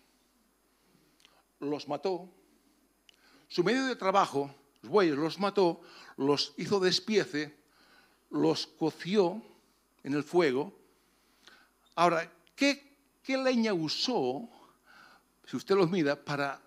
los 1.59 1.87
mató, 1.87 2.29
su 3.47 3.63
medio 3.63 3.85
de 3.85 3.95
trabajo 3.95 4.53
los 4.85 4.91
bueyes 4.91 5.17
los 5.17 5.39
mató, 5.39 5.81
los 6.17 6.53
hizo 6.57 6.79
despiece, 6.79 7.57
los 8.29 8.67
coció 8.67 9.41
en 10.03 10.13
el 10.13 10.23
fuego. 10.23 10.73
Ahora, 11.95 12.31
¿qué, 12.55 12.93
leña 13.27 13.73
usó, 13.73 14.47
si 15.45 15.57
usted 15.57 15.75
los 15.75 15.89
mira, 15.89 16.15
para 16.15 16.61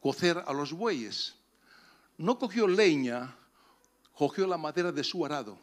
cocer 0.00 0.42
a 0.46 0.52
los 0.52 0.72
bueyes? 0.72 1.36
No 2.18 2.38
cogió 2.38 2.68
leña, 2.68 3.34
cogió 4.12 4.46
la 4.46 4.58
madera 4.58 4.92
de 4.92 5.02
su 5.02 5.24
arado. 5.24 5.58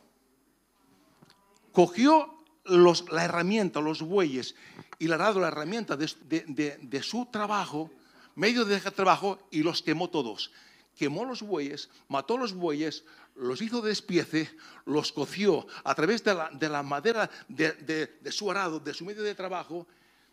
Cogió 1.71 2.43
la 2.65 3.23
herramienta, 3.23 3.79
los 3.79 4.01
bueyes, 4.01 4.55
y 4.97 5.05
el 5.05 5.13
arado, 5.13 5.39
la 5.39 5.49
herramienta 5.49 5.95
de 5.95 7.03
su 7.03 7.27
trabajo, 7.27 7.91
medio 8.33 8.65
de 8.65 8.77
ese 8.77 8.89
trabajo, 8.89 9.37
y 9.51 9.61
los 9.61 9.83
quemó 9.83 10.09
todos 10.09 10.51
quemó 10.97 11.25
los 11.25 11.41
bueyes, 11.41 11.89
mató 12.07 12.37
los 12.37 12.53
bueyes, 12.53 13.03
los 13.35 13.61
hizo 13.61 13.81
despiece, 13.81 14.49
los 14.85 15.11
coció 15.11 15.65
a 15.83 15.95
través 15.95 16.23
de 16.23 16.69
la, 16.69 16.83
madera 16.83 17.29
de, 17.47 18.09
su 18.29 18.51
arado, 18.51 18.79
de 18.79 18.93
su 18.93 19.05
medio 19.05 19.23
de 19.23 19.35
trabajo, 19.35 19.87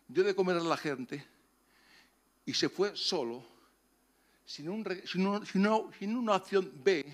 dio 0.07 0.25
de 0.25 0.35
comer 0.35 0.57
a 0.57 0.61
la 0.61 0.77
gente 0.77 1.27
y 2.44 2.55
se 2.55 2.68
fue 2.68 2.97
solo, 2.97 3.44
sin, 4.44 4.68
una 4.68 6.35
acción 6.35 6.73
B, 6.83 7.05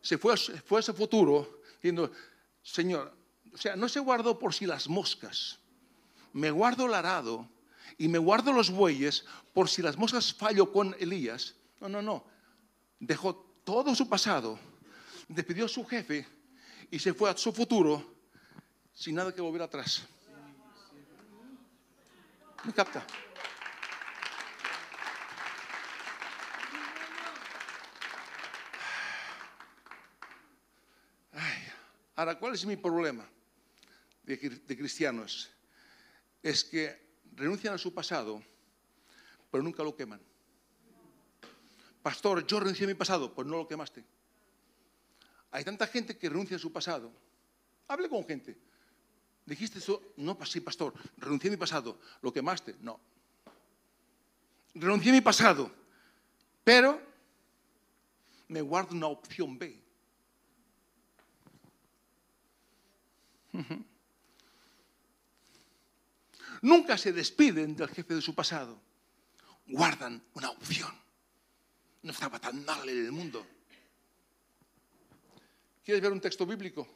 se 0.00 0.18
fue, 0.18 0.36
fue 0.36 0.78
a 0.78 0.80
ese 0.80 0.92
futuro 0.92 1.62
diciendo, 1.74 2.10
Señor, 2.62 3.14
o 3.52 3.56
sea, 3.56 3.76
no 3.76 3.88
se 3.88 4.00
guardó 4.00 4.38
por 4.38 4.52
si 4.52 4.66
las 4.66 4.88
moscas, 4.88 5.58
me 6.32 6.50
guardo 6.50 6.86
el 6.86 6.94
arado 6.94 7.48
y 7.96 8.08
me 8.08 8.18
guardo 8.18 8.52
los 8.52 8.70
bueyes 8.70 9.24
por 9.54 9.68
si 9.68 9.80
las 9.80 9.96
moscas 9.96 10.32
fallo 10.32 10.70
con 10.72 10.94
Elías. 11.00 11.54
No, 11.80 11.88
no, 11.88 12.02
no 12.02 12.37
dejó 12.98 13.34
todo 13.64 13.94
su 13.94 14.08
pasado, 14.08 14.58
despidió 15.28 15.66
a 15.66 15.68
su 15.68 15.84
jefe 15.84 16.26
y 16.90 16.98
se 16.98 17.14
fue 17.14 17.30
a 17.30 17.36
su 17.36 17.52
futuro 17.52 18.14
sin 18.92 19.14
nada 19.14 19.34
que 19.34 19.40
volver 19.40 19.62
atrás. 19.62 20.06
¿Me 22.64 22.72
capta? 22.72 23.06
Ahora, 32.18 32.36
¿cuál 32.36 32.54
es 32.54 32.66
mi 32.66 32.76
problema 32.76 33.24
de, 34.24 34.76
cristianos? 34.76 35.48
Es 36.42 36.64
que 36.64 37.00
renuncian 37.32 37.74
a 37.74 37.78
su 37.78 37.94
pasado, 37.94 38.42
pero 39.52 39.62
nunca 39.62 39.84
lo 39.84 39.94
queman. 39.94 40.20
Pastor, 42.08 42.46
yo 42.46 42.58
renuncié 42.58 42.86
a 42.86 42.88
mi 42.88 42.94
pasado, 42.94 43.34
pues 43.34 43.46
no 43.46 43.58
lo 43.58 43.68
quemaste. 43.68 44.02
Hay 45.50 45.62
tanta 45.62 45.86
gente 45.86 46.16
que 46.16 46.30
renuncia 46.30 46.56
a 46.56 46.58
su 46.58 46.72
pasado. 46.72 47.12
Hable 47.86 48.08
con 48.08 48.24
gente. 48.24 48.56
Dijiste 49.44 49.78
eso, 49.78 50.14
no, 50.16 50.38
sí, 50.46 50.62
pastor, 50.62 50.94
renuncié 51.18 51.50
a 51.50 51.50
mi 51.50 51.58
pasado. 51.58 51.98
¿Lo 52.22 52.32
quemaste? 52.32 52.76
No. 52.80 52.98
Renuncié 54.72 55.10
a 55.10 55.16
mi 55.16 55.20
pasado, 55.20 55.70
pero 56.64 56.98
me 58.48 58.62
guardo 58.62 58.96
una 58.96 59.08
opción 59.08 59.58
B. 59.58 59.78
Nunca 66.62 66.96
se 66.96 67.12
despiden 67.12 67.76
del 67.76 67.90
jefe 67.90 68.14
de 68.14 68.22
su 68.22 68.34
pasado. 68.34 68.80
Guardan 69.66 70.22
una 70.32 70.48
opción 70.48 71.07
no 72.02 72.12
estaba 72.12 72.38
tan 72.38 72.64
mal 72.64 72.88
en 72.88 73.06
el 73.06 73.12
mundo. 73.12 73.44
¿Quieres 75.84 76.02
ver 76.02 76.12
un 76.12 76.20
texto 76.20 76.46
bíblico 76.46 76.86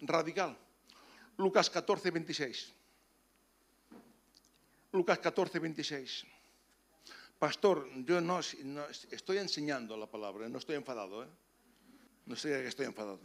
radical? 0.00 0.56
Lucas 1.38 1.70
14, 1.70 2.10
26. 2.10 2.72
Lucas 4.92 5.18
14, 5.18 5.58
26. 5.58 6.26
Pastor, 7.38 7.88
yo 8.04 8.20
no, 8.20 8.40
estoy 8.40 9.38
enseñando 9.38 9.96
la 9.96 10.10
palabra, 10.10 10.48
no 10.48 10.58
estoy 10.58 10.76
enfadado. 10.76 11.22
¿eh? 11.22 11.28
No 12.24 12.36
sé 12.36 12.48
que 12.48 12.66
estoy 12.66 12.86
enfadado. 12.86 13.20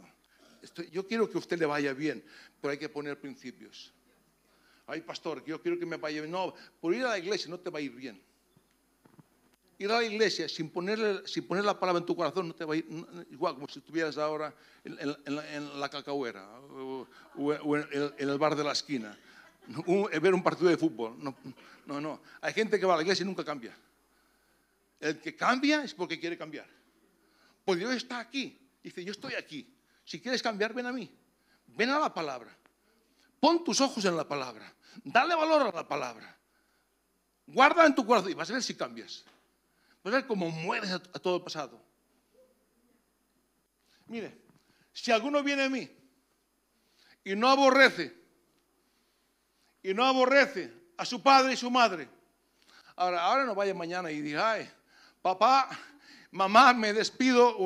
yo 0.90 1.06
quiero 1.06 1.28
que 1.28 1.36
a 1.36 1.40
usted 1.40 1.58
le 1.58 1.66
vaya 1.66 1.92
bien, 1.94 2.22
pero 2.60 2.72
hay 2.72 2.78
que 2.78 2.88
poner 2.88 3.18
principios. 3.18 3.92
Ay, 4.86 5.00
pastor, 5.00 5.44
yo 5.44 5.60
quiero 5.62 5.78
que 5.78 5.86
me 5.86 5.96
vaya 5.96 6.20
bien. 6.20 6.30
No, 6.30 6.54
por 6.80 6.94
ir 6.94 7.04
a 7.04 7.10
la 7.10 7.18
iglesia 7.18 7.50
no 7.50 7.58
te 7.58 7.70
va 7.70 7.78
a 7.78 7.82
ir 7.82 7.92
bien 7.92 8.31
ir 9.84 9.90
a 9.90 9.98
la 9.98 10.04
iglesia 10.04 10.48
sin, 10.48 10.70
ponerle, 10.70 11.26
sin 11.26 11.46
poner 11.46 11.64
la 11.64 11.78
palabra 11.78 12.00
en 12.00 12.06
tu 12.06 12.16
corazón 12.16 12.48
no 12.48 12.54
te 12.54 12.64
va 12.64 12.74
a 12.74 12.76
ir 12.76 12.86
igual 13.30 13.54
como 13.54 13.68
si 13.68 13.78
estuvieras 13.78 14.16
ahora 14.18 14.54
en, 14.84 14.96
la, 14.96 15.54
en 15.54 15.80
la, 15.80 15.88
cacahuera 15.88 16.48
o, 16.60 17.06
en, 17.52 18.12
el, 18.18 18.38
bar 18.38 18.56
de 18.56 18.64
la 18.64 18.72
esquina. 18.72 19.16
ver 20.20 20.34
un 20.34 20.42
partido 20.42 20.68
de 20.68 20.76
fútbol. 20.76 21.16
No, 21.22 21.36
no, 21.86 22.00
no. 22.00 22.20
Hay 22.40 22.52
gente 22.52 22.78
que 22.78 22.86
va 22.86 22.94
a 22.94 22.96
la 22.96 23.02
iglesia 23.02 23.24
y 23.24 23.26
nunca 23.26 23.44
cambia. 23.44 23.76
El 25.00 25.20
que 25.20 25.34
cambia 25.34 25.82
es 25.82 25.94
porque 25.94 26.18
quiere 26.18 26.38
cambiar. 26.38 26.66
Pues 27.64 27.78
Dios 27.78 27.92
está 27.94 28.20
aquí. 28.20 28.58
Dice, 28.82 29.04
yo 29.04 29.12
estoy 29.12 29.34
aquí. 29.34 29.68
Si 30.04 30.20
quieres 30.20 30.42
cambiar, 30.42 30.72
ven 30.74 30.86
a 30.86 30.92
mí. 30.92 31.10
Ven 31.66 31.90
a 31.90 31.98
la 31.98 32.12
palabra. 32.12 32.56
Pon 33.40 33.64
tus 33.64 33.80
ojos 33.80 34.04
en 34.04 34.16
la 34.16 34.26
palabra. 34.26 34.72
Dale 35.02 35.34
valor 35.34 35.62
a 35.62 35.72
la 35.72 35.88
palabra. 35.88 36.36
Guarda 37.46 37.86
en 37.86 37.94
tu 37.94 38.06
corazón 38.06 38.30
y 38.30 38.34
vas 38.34 38.48
a 38.50 38.52
ver 38.52 38.62
si 38.62 38.74
cambias. 38.74 39.24
Vas 40.02 40.24
cómo 40.24 40.50
mueres 40.50 40.90
a, 40.90 40.98
todo 40.98 41.36
el 41.36 41.42
pasado. 41.42 41.80
Mire, 44.06 44.36
si 44.92 45.12
alguno 45.12 45.42
viene 45.42 45.64
a 45.64 45.68
mí 45.68 45.88
y 47.24 47.36
no 47.36 47.48
aborrece, 47.48 48.14
y 49.82 49.94
no 49.94 50.04
aborrece 50.04 50.72
a 50.96 51.04
su 51.04 51.22
padre 51.22 51.54
y 51.54 51.56
su 51.56 51.70
madre, 51.70 52.08
ahora, 52.96 53.22
ahora 53.22 53.44
no 53.44 53.54
vaya 53.54 53.74
mañana 53.74 54.10
y 54.10 54.20
diga, 54.20 54.58
papá, 55.22 55.68
mamá, 56.32 56.74
me 56.74 56.92
despido, 56.92 57.56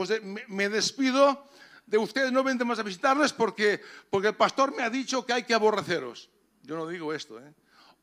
me, 0.48 0.68
despido 0.68 1.48
de 1.86 1.98
ustedes, 1.98 2.32
no 2.32 2.44
venden 2.44 2.68
más 2.68 2.78
a 2.78 2.82
visitarles 2.82 3.32
porque, 3.32 3.80
porque 4.10 4.28
el 4.28 4.36
pastor 4.36 4.76
me 4.76 4.82
ha 4.82 4.90
dicho 4.90 5.24
que 5.24 5.32
hay 5.32 5.44
que 5.44 5.54
aborreceros. 5.54 6.28
Yo 6.62 6.76
no 6.76 6.86
digo 6.86 7.14
esto, 7.14 7.40
¿eh? 7.40 7.54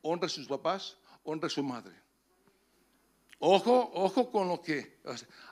Honre 0.01 0.25
a 0.25 0.29
sus 0.29 0.47
papás, 0.47 0.97
honre 1.23 1.47
a 1.47 1.49
su 1.49 1.61
madre. 1.63 2.02
Ojo, 3.45 3.91
ojo 3.95 4.31
con 4.31 4.47
lo 4.47 4.61
que. 4.61 4.99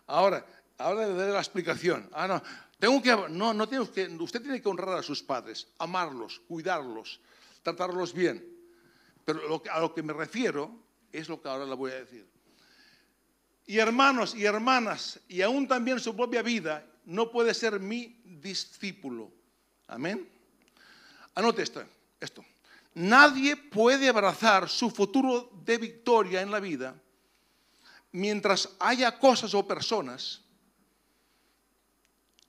Ahora, 0.08 0.46
ahora 0.78 1.08
le 1.08 1.14
daré 1.14 1.34
la 1.34 1.40
explicación. 1.40 2.10
Ah, 2.14 2.26
no, 2.26 2.42
tengo 2.80 3.02
que, 3.02 3.30
no, 3.30 3.54
no 3.54 3.68
que, 3.68 3.80
usted 3.82 4.42
tiene 4.42 4.62
que 4.62 4.70
honrar 4.70 4.98
a 4.98 5.04
sus 5.04 5.22
padres, 5.22 5.68
amarlos, 5.78 6.40
cuidarlos, 6.48 7.20
tratarlos 7.62 8.14
bien. 8.14 8.48
Pero 9.26 9.62
a 9.70 9.82
lo 9.82 9.94
que 9.94 10.04
me 10.04 10.14
refiero 10.14 10.72
es 11.12 11.28
lo 11.28 11.42
que 11.42 11.50
ahora 11.50 11.66
le 11.66 11.76
voy 11.76 11.92
a 11.92 11.96
decir. 11.96 12.26
Y 13.66 13.78
hermanos 13.80 14.36
y 14.36 14.46
hermanas, 14.46 15.20
y 15.28 15.42
aún 15.42 15.68
también 15.68 16.00
su 16.00 16.16
propia 16.16 16.42
vida, 16.42 16.88
no 17.04 17.30
puede 17.30 17.54
ser 17.54 17.78
mi 17.82 18.22
discípulo. 18.24 19.30
Amén. 19.88 20.30
Anote 21.36 21.62
esto. 21.62 22.46
Nadie 22.94 23.58
puede 23.58 24.08
abrazar 24.08 24.70
su 24.70 24.90
futuro 24.90 25.52
de 25.66 25.78
victoria 25.78 26.42
en 26.42 26.52
la 26.52 26.62
vida 26.62 26.96
mientras 28.12 28.70
haya 28.80 29.18
cosas 29.18 29.54
o 29.54 29.66
personas 29.66 30.42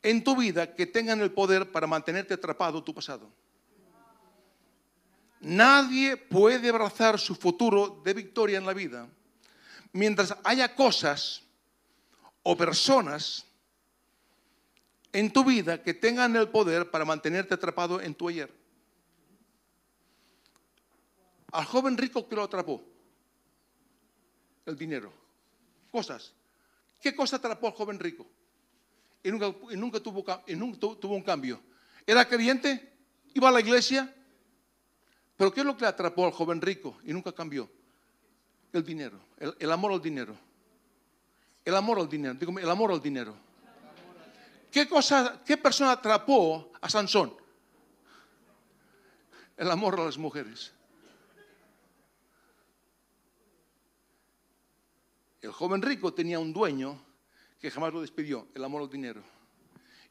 en 0.02 0.24
tu 0.24 0.36
vida 0.36 0.74
que 0.74 0.86
tengan 0.86 1.20
el 1.20 1.30
poder 1.30 1.70
para 1.70 1.86
mantenerte 1.86 2.34
atrapado 2.34 2.82
tu 2.82 2.92
pasado. 2.92 3.30
Nadie 5.40 6.16
puede 6.16 6.68
abrazar 6.68 7.18
su 7.18 7.34
futuro 7.34 8.00
de 8.04 8.14
victoria 8.14 8.58
en 8.58 8.66
la 8.66 8.72
vida 8.72 9.08
mientras 9.92 10.34
haya 10.44 10.74
cosas 10.74 11.42
o 12.42 12.56
personas 12.56 13.46
en 15.12 15.32
tu 15.32 15.44
vida 15.44 15.82
que 15.82 15.94
tengan 15.94 16.34
el 16.36 16.48
poder 16.48 16.90
para 16.90 17.04
mantenerte 17.04 17.54
atrapado 17.54 18.00
en 18.00 18.14
tu 18.14 18.28
ayer. 18.28 18.52
Al 21.52 21.66
joven 21.66 21.98
rico 21.98 22.26
que 22.26 22.34
lo 22.34 22.44
atrapó, 22.44 22.82
el 24.64 24.76
dinero 24.76 25.21
cosas. 25.92 26.32
¿Qué 27.00 27.14
cosa 27.14 27.36
atrapó 27.36 27.68
al 27.68 27.74
joven 27.74 28.00
rico? 28.00 28.26
Y 29.22 29.30
nunca, 29.30 30.00
tuvo, 30.00 30.24
tuvo 30.96 31.14
un 31.14 31.22
cambio. 31.22 31.60
¿Era 32.04 32.26
creyente? 32.26 32.92
¿Iba 33.34 33.50
a 33.50 33.52
la 33.52 33.60
iglesia? 33.60 34.12
¿Pero 35.36 35.52
qué 35.52 35.60
es 35.60 35.66
lo 35.66 35.76
que 35.76 35.86
atrapó 35.86 36.24
al 36.24 36.32
joven 36.32 36.60
rico 36.60 36.98
y 37.04 37.12
nunca 37.12 37.32
cambió? 37.32 37.70
El 38.72 38.84
dinero, 38.84 39.20
el, 39.38 39.70
amor 39.70 39.92
al 39.92 40.00
dinero. 40.00 40.34
El 41.64 41.76
amor 41.76 41.98
al 41.98 42.08
dinero, 42.08 42.34
digo, 42.34 42.58
el 42.58 42.70
amor 42.70 42.90
al 42.90 43.02
dinero. 43.02 43.36
¿Qué, 44.70 44.88
cosa, 44.88 45.42
¿Qué 45.44 45.56
persona 45.56 45.92
atrapó 45.92 46.72
a 46.80 46.88
Sansón? 46.88 47.36
El 49.56 49.70
amor 49.70 50.00
a 50.00 50.04
las 50.04 50.16
mujeres. 50.16 50.72
El 55.42 55.50
joven 55.50 55.82
rico 55.82 56.14
tenía 56.14 56.38
un 56.38 56.52
dueño 56.52 57.04
que 57.60 57.68
jamás 57.68 57.92
lo 57.92 58.00
despidió, 58.00 58.46
el 58.54 58.62
amor 58.64 58.82
al 58.82 58.88
dinero. 58.88 59.22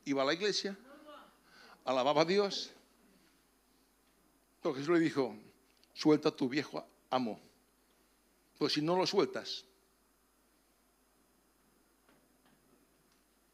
Iba 0.03 0.23
a 0.23 0.25
la 0.25 0.33
iglesia, 0.33 0.77
alababa 1.85 2.23
a 2.23 2.25
Dios. 2.25 2.71
Entonces 4.57 4.81
Jesús 4.81 4.99
le 4.99 5.03
dijo, 5.03 5.33
suelta 5.93 6.29
a 6.29 6.35
tu 6.35 6.49
viejo 6.49 6.85
amo. 7.09 7.39
Pues 8.57 8.73
si 8.73 8.81
no 8.81 8.97
lo 8.97 9.07
sueltas, 9.07 9.63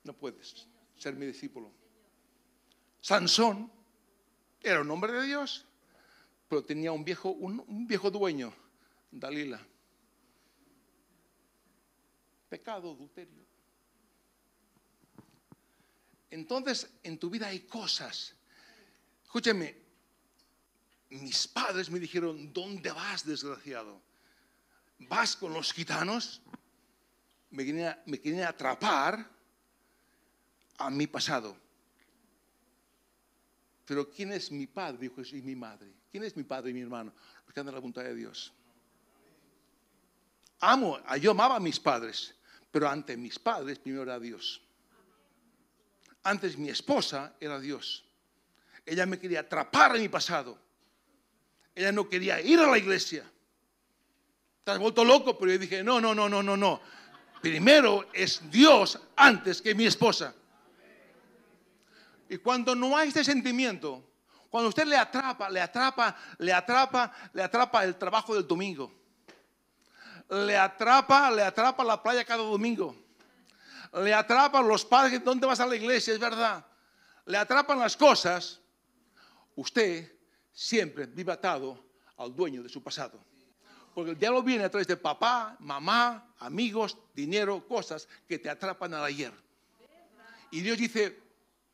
no 0.03 0.13
puedes 0.13 0.67
ser 0.97 1.15
mi 1.15 1.27
discípulo. 1.27 1.71
Sansón 3.01 3.71
era 4.61 4.81
un 4.81 4.89
hombre 4.89 5.13
de 5.13 5.27
Dios, 5.27 5.63
pero 6.49 6.63
tenía 6.63 6.91
un 6.91 7.05
viejo, 7.05 7.29
un 7.29 7.87
viejo 7.87 8.09
dueño, 8.09 8.51
Dalila 9.11 9.63
pecado, 12.49 12.91
adulterio. 12.91 13.45
Entonces, 16.29 16.89
en 17.03 17.17
tu 17.17 17.29
vida 17.29 17.47
hay 17.47 17.62
cosas. 17.62 18.36
Escúcheme, 19.23 19.75
mis 21.10 21.47
padres 21.47 21.89
me 21.89 21.99
dijeron, 21.99 22.51
¿dónde 22.51 22.91
vas, 22.91 23.25
desgraciado? 23.25 24.01
¿Vas 24.99 25.36
con 25.36 25.53
los 25.53 25.71
gitanos? 25.71 26.41
Me 27.51 27.65
querían, 27.65 27.97
me 28.05 28.43
atrapar 28.43 29.29
a 30.77 30.89
mi 30.89 31.07
pasado. 31.07 31.57
Pero 33.86 34.10
¿quién 34.10 34.33
es 34.33 34.51
mi 34.51 34.67
padre? 34.67 35.10
Jesús, 35.10 35.33
y 35.33 35.41
mi 35.41 35.55
madre. 35.55 35.93
¿Quién 36.12 36.23
es 36.25 36.36
mi 36.36 36.43
padre 36.43 36.71
y 36.71 36.73
mi 36.73 36.81
hermano? 36.81 37.13
Los 37.45 37.53
que 37.53 37.60
andan 37.60 37.73
la 37.73 37.79
voluntad 37.79 38.03
de 38.03 38.15
Dios. 38.15 38.51
Amo, 40.60 40.99
yo 41.21 41.31
amaba 41.31 41.55
a 41.55 41.60
mis 41.60 41.79
padres, 41.79 42.33
pero 42.77 42.91
ante 42.91 43.17
mis 43.17 43.39
padres 43.39 43.79
primero 43.79 44.03
era 44.03 44.19
Dios. 44.19 44.61
Antes 46.21 46.59
mi 46.59 46.69
esposa 46.69 47.33
era 47.39 47.59
Dios. 47.59 48.05
Ella 48.85 49.07
me 49.07 49.17
quería 49.17 49.39
atrapar 49.39 49.95
en 49.95 50.03
mi 50.03 50.09
pasado. 50.09 50.59
Ella 51.73 51.91
no 51.91 52.07
quería 52.07 52.39
ir 52.39 52.59
a 52.59 52.67
la 52.67 52.77
iglesia. 52.77 53.23
Estás 54.59 54.77
vuelto 54.77 55.03
loco, 55.03 55.39
pero 55.39 55.53
yo 55.53 55.57
dije, 55.57 55.83
no, 55.83 55.99
no, 55.99 56.13
no, 56.13 56.29
no, 56.29 56.43
no, 56.43 56.55
no. 56.55 56.79
Primero 57.41 58.09
es 58.13 58.47
Dios 58.51 58.99
antes 59.15 59.59
que 59.59 59.73
mi 59.73 59.87
esposa. 59.87 60.35
Y 62.29 62.37
cuando 62.37 62.75
no 62.75 62.95
hay 62.95 63.07
este 63.07 63.23
sentimiento, 63.23 64.07
cuando 64.51 64.69
usted 64.69 64.85
le 64.85 64.97
atrapa, 64.97 65.49
le 65.49 65.61
atrapa, 65.61 66.15
le 66.37 66.53
atrapa, 66.53 67.11
le 67.33 67.41
atrapa 67.41 67.83
el 67.85 67.95
trabajo 67.95 68.35
del 68.35 68.47
domingo 68.47 69.06
le 70.29 70.57
atrapa, 70.57 71.31
le 71.31 71.43
atrapa 71.43 71.83
la 71.83 72.01
playa 72.01 72.25
cada 72.25 72.43
domingo. 72.43 72.95
Le 73.93 74.13
atrapan 74.13 74.67
los 74.67 74.85
padres, 74.85 75.23
¿dónde 75.23 75.47
vas 75.47 75.59
a 75.59 75.65
la 75.65 75.75
iglesia? 75.75 76.13
Es 76.13 76.19
verdad. 76.19 76.65
Le 77.25 77.37
atrapan 77.37 77.79
las 77.79 77.95
cosas. 77.95 78.59
Usted 79.55 80.11
siempre 80.51 81.06
vive 81.06 81.31
atado 81.31 81.83
al 82.17 82.35
dueño 82.35 82.62
de 82.62 82.69
su 82.69 82.83
pasado. 82.83 83.19
Porque 83.93 84.12
el 84.12 84.19
diablo 84.19 84.43
viene 84.43 84.63
a 84.63 84.69
través 84.69 84.87
de 84.87 84.97
papá, 84.97 85.56
mamá, 85.60 86.33
amigos, 86.39 86.97
dinero, 87.15 87.65
cosas 87.67 88.08
que 88.27 88.37
te 88.37 88.49
atrapan 88.49 88.93
al 88.93 89.06
ayer. 89.06 89.33
Y 90.52 90.62
Dios 90.62 90.77
dice, 90.77 91.19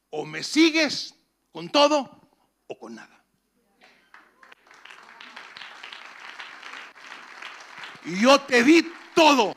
o 0.09 0.25
me 0.25 0.43
sigues 0.43 1.15
con 1.51 1.69
todo 1.69 2.21
o 2.67 2.79
con 2.79 2.95
nada. 2.95 3.22
Yo 8.05 8.41
te 8.41 8.63
di 8.63 8.85
todo. 9.15 9.55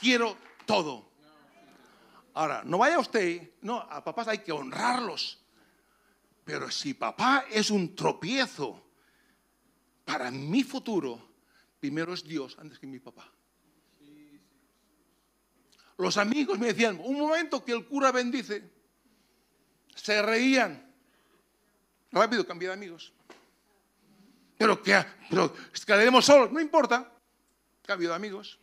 Quiero 0.00 0.36
todo. 0.66 1.10
Ahora, 2.34 2.62
no 2.64 2.78
vaya 2.78 2.98
usted, 2.98 3.54
no, 3.62 3.78
a 3.78 4.02
papás 4.02 4.28
hay 4.28 4.38
que 4.38 4.52
honrarlos. 4.52 5.38
Pero 6.44 6.70
si 6.70 6.94
papá 6.94 7.44
es 7.50 7.70
un 7.70 7.94
tropiezo 7.94 8.82
para 10.04 10.30
mi 10.30 10.64
futuro, 10.64 11.34
primero 11.78 12.14
es 12.14 12.24
Dios 12.24 12.56
antes 12.58 12.78
que 12.78 12.86
mi 12.86 12.98
papá. 12.98 13.30
Los 15.98 16.16
amigos 16.16 16.58
me 16.58 16.68
decían, 16.68 16.98
un 17.04 17.18
momento 17.18 17.62
que 17.64 17.72
el 17.72 17.86
cura 17.86 18.10
bendice, 18.10 18.70
se 19.94 20.22
reían. 20.22 20.90
Rápido 22.10 22.46
cambié 22.46 22.68
de 22.68 22.74
amigos. 22.74 23.12
Pero 24.56 24.82
que 24.82 25.04
pero 25.28 26.22
solos, 26.22 26.50
no 26.50 26.60
importa 26.60 27.19
cambio 27.86 28.10
de 28.10 28.14
amigos. 28.14 28.58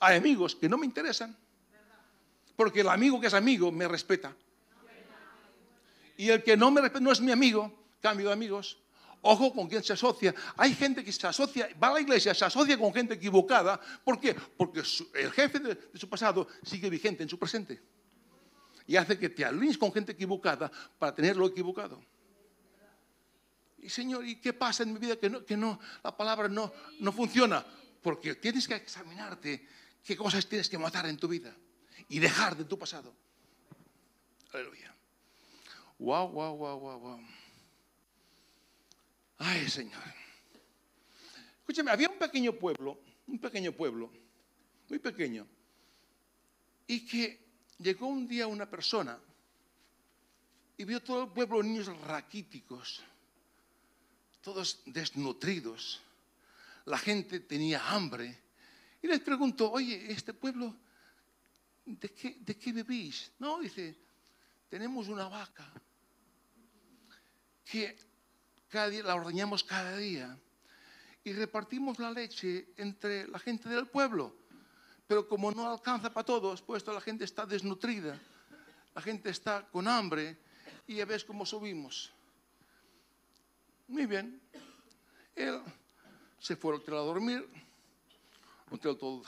Hay 0.00 0.16
amigos 0.16 0.54
que 0.54 0.68
no 0.68 0.78
me 0.78 0.86
interesan. 0.86 1.36
Porque 2.56 2.80
el 2.80 2.88
amigo 2.88 3.20
que 3.20 3.26
es 3.26 3.34
amigo 3.34 3.72
me 3.72 3.88
respeta. 3.88 4.34
Y 6.16 6.28
el 6.28 6.42
que 6.42 6.56
no 6.56 6.70
me 6.70 6.80
respeta 6.80 7.00
no 7.00 7.10
es 7.10 7.20
mi 7.20 7.32
amigo, 7.32 7.72
cambio 8.00 8.28
de 8.28 8.32
amigos. 8.32 8.78
Ojo 9.22 9.52
con 9.52 9.68
quién 9.68 9.82
se 9.82 9.94
asocia. 9.94 10.34
Hay 10.56 10.74
gente 10.74 11.02
que 11.02 11.10
se 11.10 11.26
asocia, 11.26 11.68
va 11.82 11.88
a 11.88 11.94
la 11.94 12.00
iglesia, 12.00 12.34
se 12.34 12.44
asocia 12.44 12.78
con 12.78 12.92
gente 12.92 13.14
equivocada. 13.14 13.80
¿Por 14.04 14.20
qué? 14.20 14.34
Porque 14.34 14.82
el 15.14 15.32
jefe 15.32 15.58
de, 15.58 15.78
su 15.94 16.08
pasado 16.08 16.46
sigue 16.62 16.90
vigente 16.90 17.22
en 17.22 17.28
su 17.28 17.38
presente. 17.38 17.80
Y 18.86 18.96
hace 18.96 19.18
que 19.18 19.30
te 19.30 19.44
alinees 19.44 19.78
con 19.78 19.92
gente 19.92 20.12
equivocada 20.12 20.70
para 20.98 21.14
tenerlo 21.14 21.46
equivocado. 21.46 22.04
Y 23.78 23.88
Señor, 23.88 24.26
¿y 24.26 24.36
qué 24.36 24.52
pasa 24.52 24.82
en 24.82 24.92
mi 24.92 24.98
vida 24.98 25.16
que, 25.16 25.30
no, 25.30 25.44
que 25.44 25.56
no, 25.56 25.80
la 26.02 26.14
palabra 26.14 26.48
no, 26.48 26.72
no 27.00 27.10
funciona? 27.10 27.64
Porque 28.04 28.34
tienes 28.34 28.68
que 28.68 28.74
examinarte 28.74 29.66
qué 30.04 30.14
cosas 30.14 30.46
tienes 30.46 30.68
que 30.68 30.76
matar 30.76 31.06
en 31.06 31.16
tu 31.16 31.26
vida 31.26 31.56
y 32.10 32.18
dejar 32.18 32.54
de 32.54 32.66
tu 32.66 32.78
pasado. 32.78 33.16
Aleluya. 34.52 34.94
Wow, 35.98 36.28
wow, 36.28 36.54
wow, 36.54 36.78
wow, 36.78 37.00
wow. 37.00 37.20
Ay, 39.38 39.70
Señor. 39.70 40.02
Escúchame, 41.60 41.90
había 41.90 42.10
un 42.10 42.18
pequeño 42.18 42.52
pueblo, 42.52 43.00
un 43.26 43.38
pequeño 43.38 43.72
pueblo, 43.72 44.12
muy 44.90 44.98
pequeño, 44.98 45.46
y 46.86 47.06
que 47.06 47.40
llegó 47.78 48.06
un 48.06 48.28
día 48.28 48.46
una 48.46 48.68
persona 48.68 49.18
y 50.76 50.84
vio 50.84 51.02
todo 51.02 51.24
el 51.24 51.30
pueblo 51.30 51.62
niños 51.62 51.86
raquíticos, 52.02 53.02
todos 54.42 54.82
desnutridos. 54.84 56.02
La 56.86 56.98
gente 56.98 57.40
tenía 57.40 57.88
hambre. 57.90 58.42
Y 59.02 59.06
les 59.06 59.20
preguntó, 59.20 59.70
oye, 59.70 60.10
¿este 60.10 60.32
pueblo 60.34 60.74
de 61.84 62.10
qué, 62.10 62.38
de 62.40 62.56
qué? 62.56 63.12
No, 63.38 63.60
dice, 63.60 63.98
tenemos 64.68 65.08
una 65.08 65.28
vaca 65.28 65.70
que 67.64 67.96
cada 68.68 68.88
día, 68.88 69.02
la 69.02 69.14
ordeñamos 69.14 69.64
cada 69.64 69.96
día 69.96 70.38
y 71.22 71.32
repartimos 71.32 71.98
la 71.98 72.10
leche 72.10 72.72
entre 72.76 73.26
la 73.28 73.38
gente 73.38 73.68
del 73.68 73.86
pueblo. 73.86 74.36
Pero 75.06 75.28
como 75.28 75.50
no 75.52 75.70
alcanza 75.70 76.12
para 76.12 76.24
todos, 76.24 76.62
puesto 76.62 76.92
la 76.92 77.00
gente 77.00 77.24
está 77.24 77.46
desnutrida, 77.46 78.18
la 78.94 79.02
gente 79.02 79.30
está 79.30 79.66
con 79.68 79.86
hambre 79.86 80.38
y 80.86 80.96
ya 80.96 81.04
ves 81.04 81.24
cómo 81.24 81.44
subimos. 81.44 82.12
Muy 83.86 84.06
bien. 84.06 84.40
Se 86.44 86.56
fue 86.56 86.74
al 86.74 86.80
hotel 86.82 86.96
a 86.96 86.98
dormir, 86.98 87.48
un 88.70 88.76
hotel 88.76 88.98
todo 88.98 89.22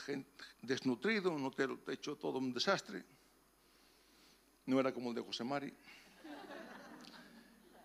desnutrido, 0.61 1.31
un 1.31 1.47
hotel 1.47 1.79
hecho 1.89 2.15
todo 2.17 2.37
un 2.37 2.53
desastre. 2.53 3.03
No 4.67 4.79
era 4.79 4.93
como 4.93 5.09
el 5.09 5.15
de 5.15 5.23
José 5.23 5.43
Mari. 5.43 5.73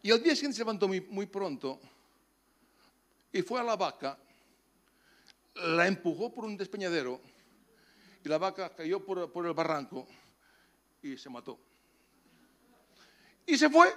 Y 0.01 0.11
al 0.11 0.21
día 0.21 0.35
siguiente 0.35 0.57
se 0.57 0.63
levantó 0.63 0.89
muy, 0.89 1.25
pronto 1.27 1.79
y 3.31 3.41
fue 3.41 3.61
a 3.61 3.63
la 3.63 3.77
vaca, 3.77 4.19
la 5.55 5.87
empujó 5.87 6.33
por 6.33 6.43
un 6.43 6.57
despeñadero 6.57 7.21
y 8.25 8.27
la 8.27 8.37
vaca 8.37 8.75
cayó 8.75 8.99
por, 8.99 9.31
por 9.31 9.47
el 9.47 9.53
barranco 9.53 10.09
y 11.01 11.17
se 11.17 11.29
mató. 11.29 11.57
Y 13.45 13.57
se 13.57 13.69
fue, 13.69 13.95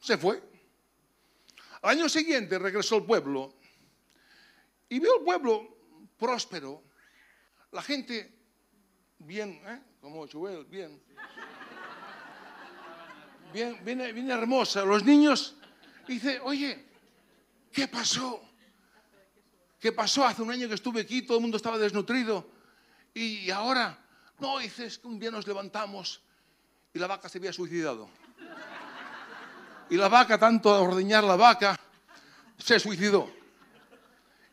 se 0.00 0.16
fue. 0.16 0.42
Al 1.82 1.98
año 1.98 2.08
siguiente 2.08 2.58
regresó 2.58 2.94
al 2.94 3.04
pueblo 3.04 3.58
y 4.88 4.98
vio 4.98 5.18
el 5.18 5.24
pueblo 5.24 5.76
próspero, 6.16 6.82
la 7.72 7.82
gente 7.82 8.34
bien, 9.18 9.60
¿eh? 9.66 9.80
como 10.00 10.26
Joel, 10.28 10.64
bien 10.64 11.00
bien, 13.52 14.30
hermosa. 14.30 14.84
Los 14.84 15.04
niños, 15.04 15.56
dice, 16.06 16.40
oye, 16.42 16.86
¿qué 17.72 17.88
pasó? 17.88 18.42
¿Qué 19.78 19.92
pasó? 19.92 20.26
Hace 20.26 20.42
un 20.42 20.50
año 20.50 20.68
que 20.68 20.74
estuve 20.74 21.02
aquí, 21.02 21.22
todo 21.22 21.38
el 21.38 21.42
mundo 21.42 21.56
estaba 21.56 21.78
desnutrido. 21.78 22.50
Y 23.14 23.50
ahora, 23.50 23.98
no, 24.38 24.58
dices 24.58 24.98
que 24.98 25.06
un 25.06 25.18
día 25.18 25.30
nos 25.30 25.46
levantamos 25.46 26.22
y 26.92 26.98
la 26.98 27.06
vaca 27.06 27.28
se 27.28 27.38
había 27.38 27.52
suicidado. 27.52 28.08
Y 29.90 29.96
la 29.96 30.08
vaca, 30.08 30.38
tanto 30.38 30.70
a 30.70 30.80
ordeñar 30.80 31.24
la 31.24 31.36
vaca, 31.36 31.78
se 32.58 32.78
suicidó. 32.78 33.30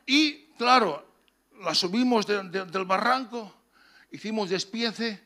Y 0.05 0.47
claro, 0.57 1.05
la 1.61 1.73
subimos 1.73 2.25
del 2.27 2.85
barranco, 2.85 3.53
hicimos 4.11 4.49
despiece, 4.49 5.21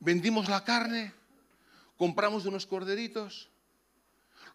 vendimos 0.00 0.48
la 0.48 0.64
carne 0.64 1.18
compramos 1.98 2.46
unos 2.46 2.64
corderitos, 2.64 3.50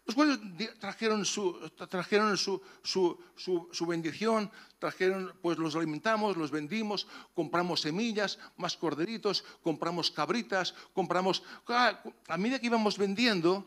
los 0.06 0.14
cuales 0.16 0.38
trajeron 0.80 1.24
su, 1.24 1.70
trajeron 1.88 2.36
su, 2.36 2.60
su, 2.82 3.86
bendición, 3.86 4.50
trajeron, 4.78 5.32
pues 5.40 5.56
los 5.56 5.76
alimentamos, 5.76 6.36
los 6.36 6.50
vendimos, 6.50 7.06
compramos 7.34 7.82
semillas, 7.82 8.38
más 8.56 8.76
corderitos, 8.76 9.44
compramos 9.62 10.10
cabritas, 10.10 10.74
compramos... 10.92 11.42
A 11.66 12.36
medida 12.36 12.58
que 12.58 12.66
íbamos 12.66 12.98
vendiendo, 12.98 13.64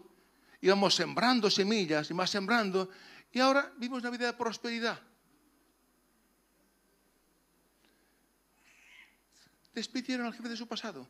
íbamos 0.61 0.95
sembrando 0.95 1.49
semillas 1.49 2.09
y 2.09 2.13
más 2.13 2.29
sembrando, 2.29 2.89
y 3.31 3.39
ahora 3.39 3.71
vivimos 3.77 4.01
una 4.01 4.11
vida 4.11 4.27
de 4.27 4.33
prosperidad. 4.33 4.99
Despidieron 9.77 10.25
al 10.25 10.33
jefe 10.33 10.49
de 10.49 10.57
su 10.57 10.67
pasado. 10.67 11.07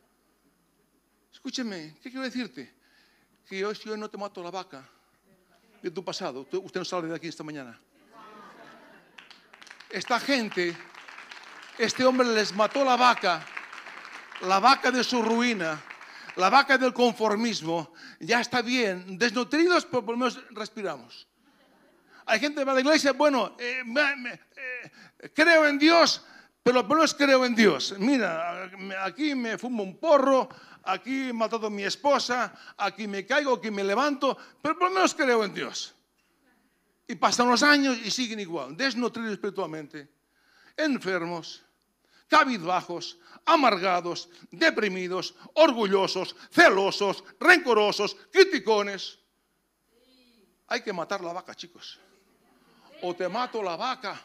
Escúcheme, 1.32 1.96
¿qué 2.02 2.10
quiero 2.10 2.22
decirte? 2.22 2.74
Que 3.46 3.64
hoy, 3.64 3.74
si 3.74 3.88
hoy 3.88 3.98
no 3.98 4.10
te 4.10 4.18
mato 4.18 4.42
la 4.42 4.50
vaca 4.50 4.86
de 5.80 5.90
tu 5.90 6.04
pasado, 6.04 6.46
usted 6.52 6.78
no 6.78 6.84
sale 6.84 7.08
de 7.08 7.16
aquí 7.16 7.28
esta 7.28 7.42
mañana. 7.42 7.80
Esta 9.88 10.20
gente, 10.20 10.76
este 11.78 12.04
hombre 12.04 12.28
les 12.28 12.54
mató 12.54 12.84
la 12.84 12.96
vaca, 12.96 13.42
la 14.42 14.60
vaca 14.60 14.90
de 14.90 15.02
su 15.02 15.22
ruina, 15.22 15.82
la 16.36 16.50
vaca 16.50 16.76
del 16.76 16.92
conformismo, 16.92 17.94
ya 18.20 18.42
está 18.42 18.60
bien, 18.60 19.16
desnutridos, 19.16 19.86
pero 19.86 20.04
por 20.04 20.12
lo 20.14 20.18
menos 20.18 20.44
respiramos. 20.50 21.26
Hay 22.26 22.38
gente 22.38 22.62
que 22.62 22.70
la 22.70 22.80
iglesia, 22.80 23.12
bueno, 23.14 23.56
eh, 23.58 23.82
eh, 23.86 25.30
creo 25.32 25.66
en 25.66 25.78
Dios, 25.78 26.22
pero 26.68 26.82
lo 26.82 26.86
menos 26.86 27.14
creo 27.14 27.46
en 27.46 27.54
Dios. 27.54 27.94
Mira, 27.98 28.70
aquí 29.02 29.34
me 29.34 29.56
fumo 29.56 29.82
un 29.82 29.96
porro, 29.96 30.50
aquí 30.84 31.30
he 31.30 31.32
matado 31.32 31.68
a 31.68 31.70
mi 31.70 31.82
esposa, 31.82 32.52
aquí 32.76 33.08
me 33.08 33.24
caigo, 33.24 33.54
aquí 33.54 33.70
me 33.70 33.82
levanto, 33.82 34.36
pero 34.60 34.78
por 34.78 34.90
lo 34.90 34.96
menos 34.96 35.14
creo 35.14 35.42
en 35.44 35.54
Dios. 35.54 35.94
Y 37.06 37.14
pasan 37.14 37.48
los 37.48 37.62
años 37.62 37.96
y 38.04 38.10
siguen 38.10 38.40
igual, 38.40 38.76
desnutridos 38.76 39.32
espiritualmente, 39.32 40.12
enfermos, 40.76 41.64
cabizbajos, 42.28 43.16
amargados, 43.46 44.28
deprimidos, 44.50 45.36
orgullosos, 45.54 46.36
celosos, 46.50 47.24
rencorosos, 47.40 48.14
criticones. 48.30 49.18
Hay 50.66 50.82
que 50.82 50.92
matar 50.92 51.24
la 51.24 51.32
vaca, 51.32 51.54
chicos. 51.54 51.98
O 53.00 53.16
te 53.16 53.26
mato 53.26 53.62
la 53.62 53.74
vaca, 53.74 54.20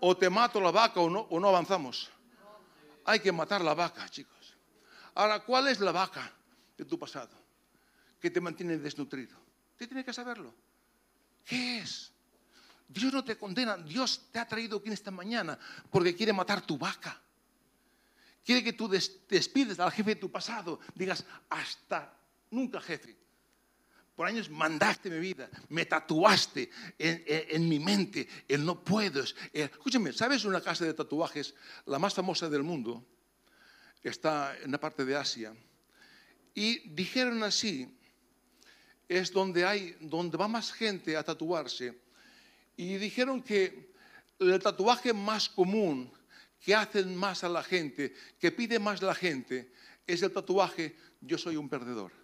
o 0.00 0.16
te 0.16 0.30
mato 0.30 0.60
la 0.60 0.70
vaca 0.70 1.00
o 1.00 1.10
no, 1.10 1.20
o 1.20 1.38
no 1.38 1.48
avanzamos. 1.48 2.10
Hay 3.04 3.20
que 3.20 3.32
matar 3.32 3.60
la 3.60 3.74
vaca, 3.74 4.08
chicos. 4.08 4.56
Ahora, 5.14 5.40
¿cuál 5.40 5.68
es 5.68 5.80
la 5.80 5.92
vaca 5.92 6.32
de 6.76 6.84
tu 6.84 6.98
pasado 6.98 7.36
que 8.20 8.30
te 8.30 8.40
mantiene 8.40 8.78
desnutrido? 8.78 9.36
Usted 9.72 9.88
tiene 9.88 10.04
que 10.04 10.12
saberlo. 10.12 10.54
¿Qué 11.44 11.78
es? 11.78 12.12
Dios 12.88 13.12
no 13.12 13.22
te 13.22 13.38
condena, 13.38 13.76
Dios 13.76 14.28
te 14.32 14.38
ha 14.38 14.46
traído 14.46 14.78
aquí 14.78 14.90
esta 14.90 15.10
mañana 15.10 15.58
porque 15.90 16.14
quiere 16.16 16.32
matar 16.32 16.60
tu 16.60 16.76
vaca. 16.76 17.20
Quiere 18.44 18.64
que 18.64 18.72
tú 18.72 18.88
despides 18.88 19.78
al 19.78 19.92
jefe 19.92 20.14
de 20.14 20.20
tu 20.20 20.30
pasado, 20.30 20.80
digas, 20.94 21.24
hasta 21.48 22.16
nunca 22.50 22.80
jefe. 22.80 23.19
Por 24.20 24.26
años 24.26 24.50
mandaste 24.50 25.08
mi 25.08 25.18
vida, 25.18 25.48
me 25.70 25.86
tatuaste 25.86 26.68
en, 26.98 27.66
mi 27.66 27.78
mente, 27.78 28.28
el 28.46 28.66
no 28.66 28.84
puedes. 28.84 29.34
escúchame, 29.50 30.12
¿sabes 30.12 30.44
una 30.44 30.60
casa 30.60 30.84
de 30.84 30.92
tatuajes, 30.92 31.54
la 31.86 31.98
más 31.98 32.12
famosa 32.12 32.50
del 32.50 32.62
mundo? 32.62 33.02
está 34.02 34.54
en 34.58 34.72
la 34.72 34.78
parte 34.78 35.06
de 35.06 35.16
Asia. 35.16 35.56
Y 36.52 36.86
dijeron 36.90 37.42
así, 37.42 37.98
es 39.08 39.32
donde, 39.32 39.64
hay, 39.64 39.96
donde 40.00 40.36
va 40.36 40.48
más 40.48 40.70
gente 40.70 41.16
a 41.16 41.22
tatuarse. 41.22 41.98
Y 42.76 42.96
dijeron 42.96 43.42
que 43.42 43.94
el 44.38 44.58
tatuaje 44.58 45.14
más 45.14 45.48
común 45.48 46.12
que 46.60 46.74
hacen 46.74 47.16
más 47.16 47.42
a 47.42 47.48
la 47.48 47.62
gente, 47.62 48.12
que 48.38 48.52
pide 48.52 48.78
más 48.78 49.00
la 49.00 49.14
gente, 49.14 49.72
es 50.06 50.22
el 50.22 50.30
tatuaje 50.30 50.94
yo 51.22 51.38
soy 51.38 51.56
un 51.56 51.70
perdedor. 51.70 52.20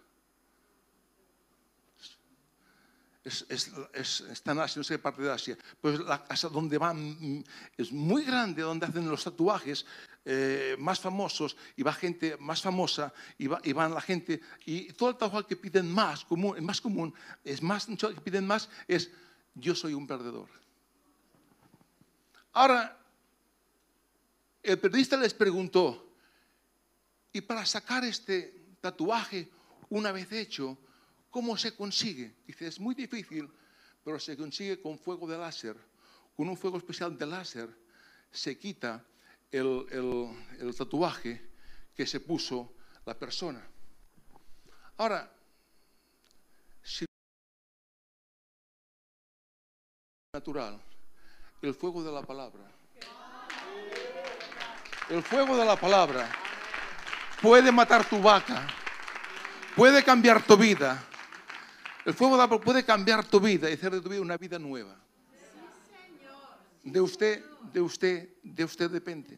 Es, 3.27 3.45
es, 3.49 4.21
está 4.21 4.53
en 4.53 4.59
Asia, 4.59 4.79
no 4.79 4.85
sé 4.85 4.99
parte 4.99 5.21
de 5.21 5.29
Asia, 5.29 5.57
pues 5.81 5.99
la 5.99 6.23
casa 6.23 6.47
donde 6.47 6.77
van 6.77 7.43
es 7.75 7.91
muy 7.91 8.23
grande, 8.23 8.61
donde 8.61 8.85
hacen 8.85 9.09
los 9.09 9.21
tatuajes, 9.21 9.85
eh, 10.29 10.75
más 10.77 10.99
famosos 10.99 11.55
y 11.77 11.83
va 11.83 11.93
gente 11.93 12.35
más 12.37 12.61
famosa 12.61 13.13
y, 13.37 13.47
va, 13.47 13.61
la 13.87 14.01
gente 14.01 14.41
y 14.65 14.91
todo 14.91 15.11
el 15.11 15.15
trabajo 15.15 15.47
que 15.47 15.55
piden 15.55 15.89
más 15.89 16.25
común, 16.25 16.61
más 16.65 16.81
común 16.81 17.13
es 17.45 17.61
más 17.61 17.85
que 17.85 18.21
piden 18.21 18.45
más 18.45 18.69
es 18.89 19.09
yo 19.55 19.73
soy 19.73 19.93
un 19.93 20.05
perdedor. 20.05 20.49
Ahora 22.51 22.97
el 24.61 24.77
periodista 24.79 25.15
les 25.15 25.33
preguntó 25.33 26.11
y 27.31 27.39
para 27.39 27.65
sacar 27.65 28.03
este 28.03 28.75
tatuaje 28.81 29.49
una 29.89 30.11
vez 30.11 30.29
hecho 30.33 30.77
cómo 31.37 31.55
se 31.55 31.75
consigue 31.75 32.33
dice 32.47 32.65
es 32.65 32.79
muy 32.79 32.95
difícil 32.95 33.47
pero 34.03 34.19
se 34.19 34.35
consigue 34.35 34.81
con 34.81 34.97
fuego 34.97 35.27
de 35.27 35.37
láser 35.37 35.77
con 36.35 36.49
un 36.49 36.57
fuego 36.57 36.77
especial 36.77 37.15
de 37.15 37.27
láser 37.27 37.69
se 38.31 38.57
quita 38.57 39.05
el, 39.51 40.73
tatuaje 40.77 41.41
que 41.95 42.05
se 42.05 42.19
puso 42.19 42.73
la 43.05 43.17
persona. 43.17 43.65
Ahora, 44.97 45.31
si 46.81 47.05
natural, 50.33 50.81
el 51.61 51.73
fuego 51.73 52.03
de 52.03 52.11
la 52.11 52.21
palabra, 52.21 52.71
el 55.09 55.23
fuego 55.23 55.55
de 55.55 55.65
la 55.65 55.75
palabra 55.75 56.29
puede 57.41 57.71
matar 57.71 58.07
tu 58.09 58.21
vaca, 58.21 58.67
puede 59.75 60.03
cambiar 60.03 60.45
tu 60.45 60.57
vida. 60.57 61.03
El 62.07 62.13
fuego 62.13 62.35
de 62.35 62.43
la 62.43 62.47
palabra 62.47 62.63
puede 62.63 62.85
cambiar 62.85 63.27
tu 63.27 63.37
vida 63.37 63.69
y 63.69 63.73
hacer 63.73 63.91
de 63.91 63.99
tu 63.99 64.07
vida 64.07 64.21
una 64.21 64.37
vida 64.37 64.57
nueva. 64.57 64.97
De 66.81 67.01
usted, 67.01 67.43
de 67.73 67.81
usted, 67.81 68.29
de 68.41 68.63
usted 68.63 68.89
depende. 68.89 69.37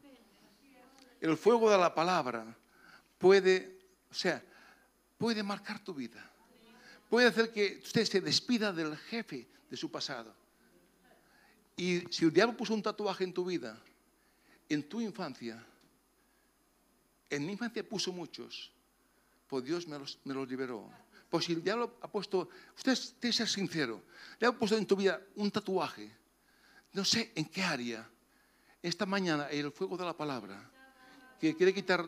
El 1.20 1.36
fuego 1.36 1.72
de 1.72 1.80
la 1.80 1.96
palabra 1.96 2.56
puede, 3.18 3.80
o 4.12 4.14
sea, 4.14 4.44
puede 5.18 5.42
marcar 5.42 5.84
tu 5.84 5.96
vida. 5.96 6.24
Puede 7.10 7.30
hacer 7.30 7.52
que 7.52 7.82
usted 7.84 8.06
se 8.06 8.22
despida 8.22 8.72
del 8.72 8.96
jefe 8.96 9.48
de 9.68 9.76
su 9.76 9.90
pasado. 9.90 10.32
Y 11.76 12.02
si 12.12 12.26
el 12.26 12.32
diablo 12.32 12.56
puso 12.56 12.76
un 12.76 12.84
tatuaje 12.84 13.24
en 13.24 13.34
tu 13.34 13.46
vida, 13.46 13.82
en 14.70 14.88
tu 14.88 15.02
infancia, 15.02 15.66
en 17.32 17.48
mi 17.48 17.54
infancia 17.54 17.82
puso 17.82 18.14
muchos, 18.14 18.72
pues 19.48 19.64
Dios 19.64 19.88
me 19.88 19.98
los, 19.98 20.20
me 20.24 20.36
los 20.36 20.48
liberó. 20.48 21.09
Pues 21.30 21.46
si 21.46 21.54
el 21.54 21.64
diablo 21.64 21.98
ha 22.02 22.08
puesto, 22.08 22.50
usted 22.76 22.98
tiene 23.20 23.32
que 23.32 23.34
ser 23.34 23.48
sincero, 23.48 24.04
le 24.40 24.48
ha 24.48 24.52
puesto 24.52 24.78
en 24.78 24.86
tu 24.86 24.96
vida 24.96 25.22
un 25.36 25.52
tatuaje, 25.52 26.12
no 26.94 27.06
sé 27.06 27.32
en 27.36 27.46
qué 27.46 27.62
área, 27.62 28.10
esta 28.82 29.06
mañana 29.06 29.50
el 29.50 29.72
fuego 29.72 29.96
de 29.98 30.06
la 30.06 30.18
palabra, 30.18 30.70
que 31.40 31.56
quiere 31.56 31.74
quitar 31.74 32.08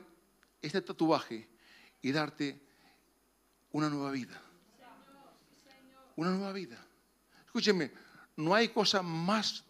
este 0.62 0.82
tatuaje 0.82 1.48
y 2.02 2.12
darte 2.12 2.60
una 3.72 3.90
nueva 3.90 4.12
vida. 4.12 4.42
Una 6.16 6.32
nueva 6.32 6.52
vida. 6.52 6.78
Escúcheme, 7.46 7.92
no 8.38 8.54
hay 8.54 8.70
cosa 8.70 9.02
más 9.02 9.64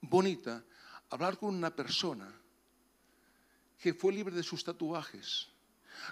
bonita 0.00 0.62
hablar 1.10 1.38
con 1.38 1.54
una 1.54 1.74
persona 1.74 2.32
que 3.78 3.94
fue 3.94 4.12
libre 4.12 4.34
de 4.34 4.42
sus 4.42 4.64
tatuajes. 4.64 5.48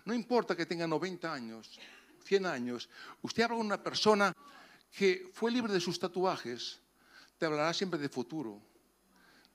No 0.05 0.15
importa 0.15 0.57
que 0.57 0.67
tenga 0.67 0.87
90 0.87 1.33
años, 1.33 1.79
100 2.27 2.47
años, 2.47 2.89
usted 3.23 3.45
habla 3.45 3.57
con 3.57 3.67
una 3.67 3.83
persona 3.83 4.35
que 4.91 5.31
fue 5.33 5.51
libre 5.51 5.73
de 5.73 5.81
sus 5.81 5.99
tatuajes, 5.99 6.81
te 7.39 7.47
hablará 7.47 7.73
siempre 7.73 7.99
de 7.99 8.09
futuro, 8.09 8.61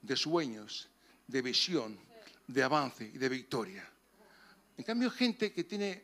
de 0.01 0.15
sueños, 0.15 0.89
de 1.27 1.41
visión, 1.41 1.99
de 2.47 2.63
avance 2.63 3.11
y 3.13 3.17
de 3.17 3.29
victoria. 3.29 3.87
En 4.77 4.83
cambio, 4.83 5.11
gente 5.11 5.51
que 5.51 5.63
tiene, 5.63 6.03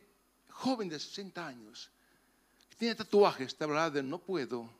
joven 0.50 0.88
de 0.88 0.98
60 1.00 1.46
años, 1.46 1.90
que 2.68 2.76
tiene 2.76 2.94
tatuajes, 2.94 3.56
te 3.56 3.64
hablará 3.64 3.90
de 3.90 4.02
no 4.02 4.18
puedo, 4.18 4.70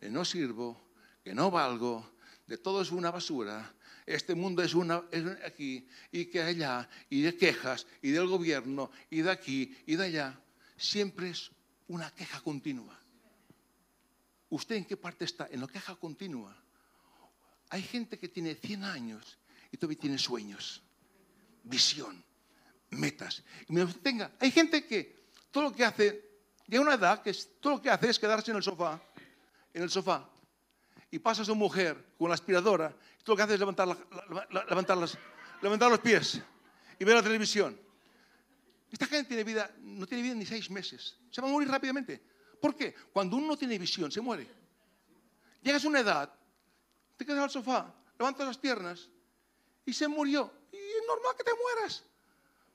que 0.00 0.10
no 0.10 0.24
sirvo, 0.24 0.80
que 1.22 1.34
no 1.34 1.50
valgo, 1.50 2.10
de 2.46 2.58
todo 2.58 2.82
es 2.82 2.90
una 2.90 3.10
basura, 3.10 3.72
este 4.06 4.34
mundo 4.34 4.62
es 4.62 4.74
una 4.74 5.04
es 5.12 5.24
aquí 5.46 5.86
y 6.10 6.26
que 6.26 6.42
allá, 6.42 6.88
y 7.08 7.22
de 7.22 7.36
quejas, 7.36 7.86
y 8.02 8.10
del 8.10 8.26
gobierno, 8.26 8.90
y 9.08 9.22
de 9.22 9.30
aquí 9.30 9.76
y 9.86 9.94
de 9.94 10.04
allá. 10.04 10.40
Siempre 10.80 11.28
es 11.28 11.50
una 11.88 12.10
queja 12.10 12.40
continua. 12.40 12.98
¿Usted 14.48 14.76
en 14.76 14.86
qué 14.86 14.96
parte 14.96 15.26
está? 15.26 15.46
En 15.50 15.60
la 15.60 15.66
queja 15.66 15.94
continua. 15.94 16.56
Hay 17.68 17.82
gente 17.82 18.18
que 18.18 18.28
tiene 18.28 18.54
100 18.54 18.84
años 18.84 19.38
y 19.70 19.76
todavía 19.76 20.00
tiene 20.00 20.18
sueños, 20.18 20.82
visión, 21.64 22.24
metas. 22.88 23.44
Y 23.68 23.84
tenga, 24.00 24.32
hay 24.40 24.50
gente 24.50 24.86
que 24.86 25.26
todo 25.50 25.64
lo 25.64 25.72
que 25.74 25.84
hace, 25.84 26.24
de 26.66 26.78
una 26.78 26.94
edad 26.94 27.22
que 27.22 27.34
todo 27.60 27.74
lo 27.74 27.82
que 27.82 27.90
hace 27.90 28.08
es 28.08 28.18
quedarse 28.18 28.50
en 28.50 28.56
el 28.56 28.62
sofá, 28.62 28.98
en 29.74 29.82
el 29.82 29.90
sofá, 29.90 30.30
y 31.10 31.18
pasa 31.18 31.42
a 31.42 31.44
su 31.44 31.54
mujer 31.54 32.14
con 32.16 32.30
la 32.30 32.34
aspiradora, 32.34 32.88
todo 33.22 33.34
lo 33.34 33.36
que 33.36 33.42
hace 33.42 33.54
es 33.54 33.60
levantar, 33.60 33.86
levantar 35.60 35.90
los 35.90 36.00
pies 36.00 36.40
y 36.98 37.04
ver 37.04 37.16
la 37.16 37.22
televisión. 37.22 37.89
Esta 38.90 39.06
gente 39.06 39.28
tiene 39.28 39.44
vida, 39.44 39.70
no 39.80 40.06
tiene 40.06 40.22
vida 40.22 40.34
ni 40.34 40.44
seis 40.44 40.70
meses. 40.70 41.16
Se 41.30 41.40
va 41.40 41.48
a 41.48 41.50
morir 41.50 41.68
rápidamente. 41.68 42.20
¿Por 42.60 42.74
qué? 42.74 42.94
Cuando 43.12 43.36
uno 43.36 43.48
no 43.48 43.56
tiene 43.56 43.78
visión, 43.78 44.10
se 44.10 44.20
muere. 44.20 44.48
Llegas 45.62 45.84
a 45.84 45.88
una 45.88 46.00
edad, 46.00 46.32
te 47.16 47.24
quedas 47.24 47.44
al 47.44 47.50
sofá, 47.50 47.94
levantas 48.18 48.46
las 48.46 48.58
piernas 48.58 49.08
y 49.84 49.92
se 49.92 50.08
murió. 50.08 50.52
Y 50.72 50.76
es 50.76 51.02
normal 51.06 51.36
que 51.36 51.44
te 51.44 51.52
mueras. 51.54 52.02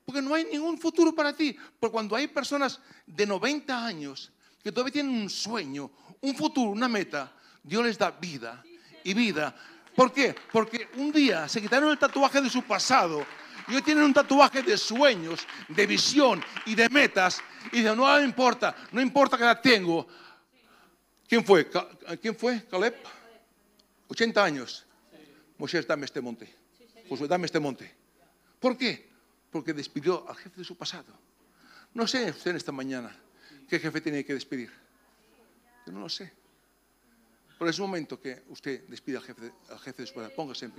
Porque 0.05 0.21
no 0.21 0.33
hay 0.35 0.45
ningún 0.45 0.77
futuro 0.77 1.13
para 1.13 1.35
ti. 1.35 1.57
Porque 1.79 1.91
cuando 1.91 2.15
hay 2.15 2.27
personas 2.27 2.79
de 3.05 3.25
90 3.25 3.85
años 3.85 4.31
que 4.63 4.71
todavía 4.71 4.93
tienen 4.93 5.13
un 5.13 5.29
sueño, 5.29 5.91
un 6.21 6.35
futuro, 6.35 6.71
una 6.71 6.87
meta, 6.87 7.33
Dios 7.61 7.83
les 7.83 7.97
da 7.97 8.11
vida 8.11 8.63
y 9.03 9.13
vida. 9.13 9.55
¿Por 9.95 10.11
qué? 10.11 10.35
Porque 10.51 10.89
un 10.97 11.11
día 11.11 11.47
se 11.47 11.61
quitaron 11.61 11.89
el 11.89 11.97
tatuaje 11.97 12.41
de 12.41 12.49
su 12.49 12.63
pasado 12.63 13.25
y 13.67 13.75
hoy 13.75 13.81
tienen 13.81 14.03
un 14.03 14.13
tatuaje 14.13 14.61
de 14.61 14.77
sueños, 14.77 15.45
de 15.69 15.87
visión 15.87 16.43
y 16.65 16.75
de 16.75 16.89
metas. 16.89 17.41
Y 17.71 17.81
de 17.81 17.95
no 17.95 18.21
importa, 18.21 18.75
no 18.91 19.01
importa 19.01 19.37
que 19.37 19.43
la 19.43 19.59
tengo. 19.59 20.07
¿Quién 21.27 21.43
fue? 21.43 21.69
¿Quién 22.21 22.35
fue? 22.35 22.65
Caleb. 22.65 22.95
80 24.07 24.43
años. 24.43 24.85
Moisés, 25.57 25.87
dame 25.87 26.05
este 26.05 26.21
monte. 26.21 26.53
Josué, 27.09 27.27
dame 27.27 27.45
este 27.45 27.59
monte. 27.59 27.91
¿Por 28.59 28.77
qué? 28.77 29.09
Porque 29.51 29.73
despidió 29.73 30.27
al 30.29 30.35
jefe 30.35 30.57
de 30.57 30.63
su 30.63 30.77
pasado. 30.77 31.13
No 31.93 32.05
sé 32.05 32.29
usted 32.29 32.51
en 32.51 32.57
esta 32.57 32.71
mañana 32.71 33.15
qué 33.69 33.79
jefe 33.79 34.01
tiene 34.01 34.23
que 34.25 34.33
despedir. 34.33 34.71
Yo 35.85 35.93
no 35.93 36.01
lo 36.01 36.09
sé. 36.09 36.31
Pero 37.57 37.69
es 37.69 37.79
un 37.79 37.87
momento 37.87 38.19
que 38.19 38.43
usted 38.49 38.85
despida 38.87 39.19
al 39.19 39.23
jefe, 39.23 39.53
al 39.69 39.79
jefe 39.79 40.01
de 40.03 40.07
su 40.07 40.13
pasado. 40.13 40.35
Póngase 40.35 40.65
en 40.65 40.71
pie. 40.71 40.73